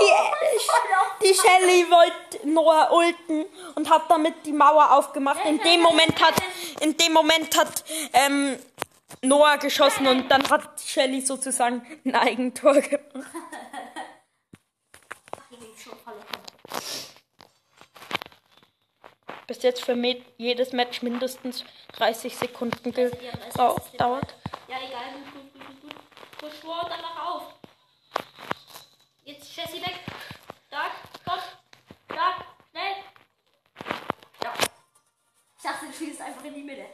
Die, 0.00 1.26
die 1.26 1.34
Shelly 1.34 1.90
wollte 1.90 2.48
Noah 2.48 2.90
ulten 2.92 3.46
und 3.74 3.90
hat 3.90 4.10
damit 4.10 4.34
die 4.46 4.52
Mauer 4.52 4.92
aufgemacht. 4.92 5.44
In 5.44 5.58
dem 5.58 5.82
Moment 5.82 6.20
hat, 6.22 6.34
in 6.80 6.96
dem 6.96 7.12
Moment 7.12 7.56
hat 7.58 7.84
ähm, 8.12 8.58
Noah 9.22 9.58
geschossen 9.58 10.06
und 10.06 10.28
dann 10.28 10.48
hat 10.48 10.80
Shelly 10.80 11.20
sozusagen 11.20 11.86
ein 12.04 12.14
Eigentor 12.14 12.74
gemacht. 12.80 13.30
Bis 19.46 19.62
jetzt 19.62 19.84
für 19.84 19.96
jedes 20.36 20.72
Match 20.72 21.02
mindestens 21.02 21.64
30 21.96 22.36
Sekunden 22.36 22.92
gedauert. 22.92 24.34
Ja, 24.68 24.76
egal. 24.86 25.02
Gut, 25.32 25.32
gut, 25.32 25.52
gut, 25.52 25.66
gut, 25.66 25.80
gut. 25.82 25.94
Verschwor 26.38 26.84
und 26.84 26.90
dann 26.90 27.00
mach 27.02 27.34
auf. 27.34 27.42
Jetzt 27.42 27.49
Jessie 29.60 29.82
weg. 29.82 30.00
Stark. 30.68 30.92
Stopp. 31.20 31.42
Stark. 32.10 32.44
Schnell. 32.70 32.94
Ja. 34.42 34.54
Ich 35.56 35.62
dachte, 35.62 35.86
du 35.86 35.92
spielst 35.92 36.20
einfach 36.22 36.44
in 36.44 36.54
die 36.54 36.62
Mitte. 36.62 36.86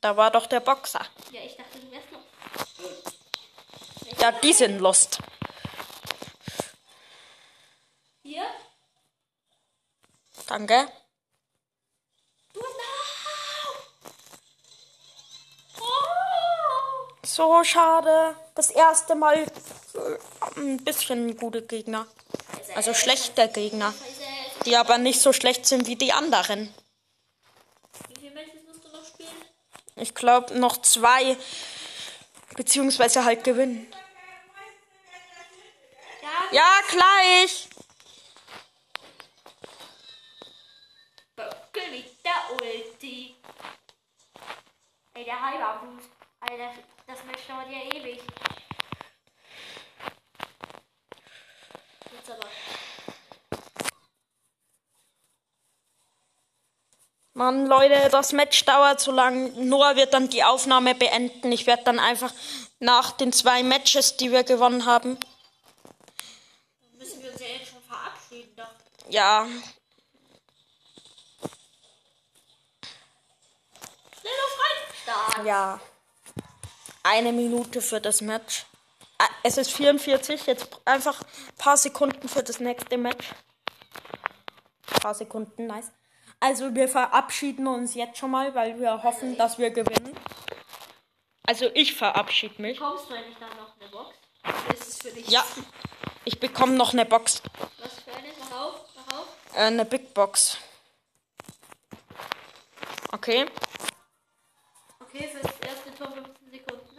Da 0.00 0.16
war 0.16 0.30
doch 0.30 0.46
der 0.46 0.60
Boxer. 0.60 1.04
Ja, 1.32 1.40
ich 1.40 1.56
dachte, 1.56 1.80
du 1.80 1.90
wärst 1.90 2.12
noch. 2.12 2.20
Ja, 4.20 4.30
die 4.32 4.52
sind 4.52 4.78
lost. 4.78 5.18
Hier. 8.22 8.46
Danke. 10.46 10.92
Du 12.52 12.60
da. 12.60 12.92
Oh. 15.80 17.14
So 17.24 17.64
schade. 17.64 18.36
Das 18.54 18.70
erste 18.70 19.16
Mal 19.16 19.49
ein 20.56 20.84
bisschen 20.84 21.36
gute 21.36 21.62
Gegner. 21.62 22.06
Also 22.74 22.94
schlechte 22.94 23.48
Gegner. 23.48 23.94
Die 24.66 24.76
aber 24.76 24.98
nicht 24.98 25.20
so 25.20 25.32
schlecht 25.32 25.66
sind 25.66 25.86
wie 25.86 25.96
die 25.96 26.12
anderen. 26.12 26.72
Wie 28.08 28.20
viele 28.20 28.34
Matches 28.34 28.62
musst 28.66 28.84
du 28.84 28.88
noch 28.88 29.04
spielen? 29.06 29.28
Ich 29.96 30.14
glaube 30.14 30.58
noch 30.58 30.82
zwei. 30.82 31.36
Beziehungsweise 32.56 33.24
halt 33.24 33.44
gewinnen. 33.44 33.86
Ja. 36.52 36.64
Gleich. 36.90 37.68
Der 42.22 42.52
Ulti. 42.52 43.34
Ey, 45.14 45.24
der 45.24 45.40
Hyperboost. 45.40 46.10
Alter, 46.40 46.74
das 47.06 47.24
Match 47.24 47.46
dauert 47.48 47.68
ja 47.70 47.82
ewig. 47.98 48.20
Jetzt 52.12 52.30
aber. 52.30 52.48
Mann, 57.40 57.64
Leute, 57.64 58.10
das 58.10 58.34
Match 58.34 58.66
dauert 58.66 59.00
so 59.00 59.12
lang. 59.12 59.66
Noah 59.66 59.96
wird 59.96 60.12
dann 60.12 60.28
die 60.28 60.44
Aufnahme 60.44 60.94
beenden. 60.94 61.50
Ich 61.52 61.66
werde 61.66 61.84
dann 61.84 61.98
einfach 61.98 62.34
nach 62.80 63.12
den 63.12 63.32
zwei 63.32 63.62
Matches, 63.62 64.18
die 64.18 64.30
wir 64.30 64.44
gewonnen 64.44 64.84
haben. 64.84 65.16
Müssen 66.98 67.22
wir 67.22 67.32
uns 67.32 67.40
ja 67.40 67.46
jetzt 67.46 67.70
schon 67.70 67.80
verabschieden, 67.80 68.54
doch. 68.56 68.68
Ja. 69.08 69.46
Stark. 75.02 75.46
Ja. 75.46 75.80
Eine 77.02 77.32
Minute 77.32 77.80
für 77.80 78.02
das 78.02 78.20
Match. 78.20 78.66
Ah, 79.16 79.28
Es 79.42 79.56
ist 79.56 79.72
44, 79.72 80.44
jetzt 80.44 80.68
einfach 80.84 81.22
ein 81.22 81.56
paar 81.56 81.78
Sekunden 81.78 82.28
für 82.28 82.42
das 82.42 82.60
nächste 82.60 82.98
Match. 82.98 83.30
Ein 84.92 85.00
paar 85.00 85.14
Sekunden, 85.14 85.66
nice. 85.66 85.90
Also 86.40 86.74
wir 86.74 86.88
verabschieden 86.88 87.66
uns 87.66 87.94
jetzt 87.94 88.18
schon 88.18 88.30
mal, 88.30 88.54
weil 88.54 88.78
wir 88.80 89.02
hoffen, 89.02 89.36
dass 89.36 89.58
wir 89.58 89.70
gewinnen. 89.70 90.16
Also 91.46 91.70
ich 91.74 91.94
verabschiede 91.94 92.60
mich. 92.62 92.78
Bekommst 92.78 93.10
du 93.10 93.14
eigentlich 93.14 93.36
dann 93.38 93.50
noch 93.56 93.74
eine 93.78 93.90
Box? 93.90 94.14
Ist 94.72 94.88
es 94.88 94.98
für 95.02 95.10
dich? 95.10 95.28
Ja, 95.28 95.44
ich 96.24 96.38
bekomme 96.40 96.74
noch 96.74 96.92
eine 96.92 97.04
Box, 97.04 97.42
Was 97.78 98.00
für 98.00 98.12
eine? 98.14 98.28
Mach 98.38 98.58
auf, 98.58 98.74
mach 98.96 99.18
auf. 99.18 99.26
äh, 99.54 99.58
eine 99.64 99.84
Big 99.84 100.14
Box. 100.14 100.58
Okay. 103.12 103.46
Okay, 105.00 105.28
für 105.28 105.40
das 105.40 105.58
erste 105.60 105.94
Tor 105.96 106.12
15 106.12 106.50
Sekunden. 106.52 106.96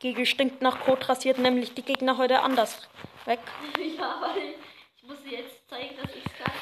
Gege 0.00 0.26
stinkt 0.26 0.60
nach 0.60 0.80
Kot, 0.84 1.08
rasiert 1.08 1.38
nämlich 1.38 1.72
die 1.74 1.82
Gegner 1.82 2.18
heute 2.18 2.40
anders 2.40 2.88
weg. 3.24 3.40
ja, 3.98 4.18
weil 4.20 4.54
ich 4.96 5.02
muss 5.04 5.22
dir 5.22 5.38
jetzt 5.38 5.68
zeigen, 5.70 5.96
dass 5.96 6.10
ich 6.14 6.24
es 6.26 6.32
kann. 6.44 6.52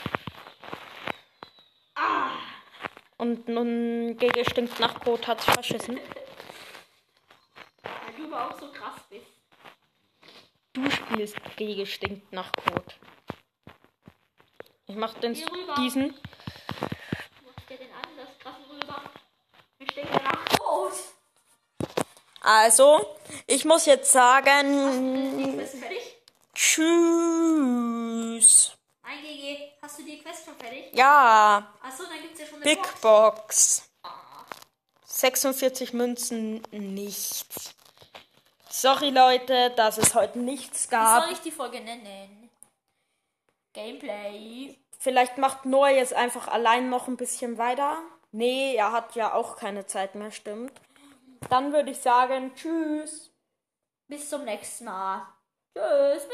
Ah! 1.95 2.31
Und 3.21 3.49
nun 3.49 4.17
Gege 4.17 4.49
stinkt 4.49 4.81
nach 4.81 4.99
Kot, 4.99 5.27
hat's 5.27 5.45
verschissen. 5.45 6.01
Weil 7.83 8.15
du 8.17 8.25
aber 8.35 8.49
auch 8.49 8.59
so 8.59 8.73
krass 8.73 8.99
bist. 9.11 9.27
Du 10.73 10.91
spielst 10.91 11.37
Gege 11.57 11.85
stinkt 11.85 12.33
nach 12.33 12.51
Kot. 12.53 12.97
Ich 14.87 14.97
mach 14.97 15.13
den 15.15 15.37
diesen. 15.77 16.15
Also, 22.41 23.19
ich 23.47 23.67
muss 23.67 23.85
jetzt 23.85 24.11
sagen, 24.11 25.61
fertig? 25.79 26.17
tschüss. 26.55 27.91
Nein, 29.03 29.19
GG. 29.23 29.73
Hast 29.83 29.99
du 29.99 30.05
die 30.05 30.19
Quest 30.21 30.47
schon 30.47 30.57
fertig? 30.57 30.91
Ja, 30.95 31.75
Big 32.63 32.83
Box. 32.83 33.01
Box. 33.01 33.91
Ah. 34.03 34.45
46 35.07 35.93
Münzen, 35.93 36.63
nichts. 36.71 37.75
Sorry 38.69 39.11
Leute, 39.11 39.71
dass 39.77 39.99
es 39.99 40.15
heute 40.15 40.39
nichts 40.39 40.87
Wie 40.87 40.93
gab. 40.93 41.25
soll 41.25 41.33
ich 41.33 41.41
die 41.41 41.51
Folge 41.51 41.81
nennen? 41.81 42.51
Gameplay. 43.73 44.77
Vielleicht 44.99 45.39
macht 45.39 45.65
Noah 45.65 45.91
jetzt 45.91 46.15
einfach 46.15 46.49
allein 46.49 46.89
noch 46.91 47.09
ein 47.09 47.17
bisschen 47.17 47.59
weiter. 47.59 47.99
Nee, 48.33 48.75
er 48.75 48.93
hat 48.93 49.15
ja 49.17 49.35
auch 49.35 49.57
keine 49.57 49.87
Zeit 49.87 50.15
mehr, 50.15 50.31
stimmt. 50.31 50.73
Dann 51.49 51.73
würde 51.73 51.91
ich 51.91 51.99
sagen, 51.99 52.55
tschüss. 52.55 53.31
Bis 54.09 54.29
zum 54.29 54.45
nächsten 54.45 54.85
Mal. 54.85 55.27
Tschüss. 55.75 56.27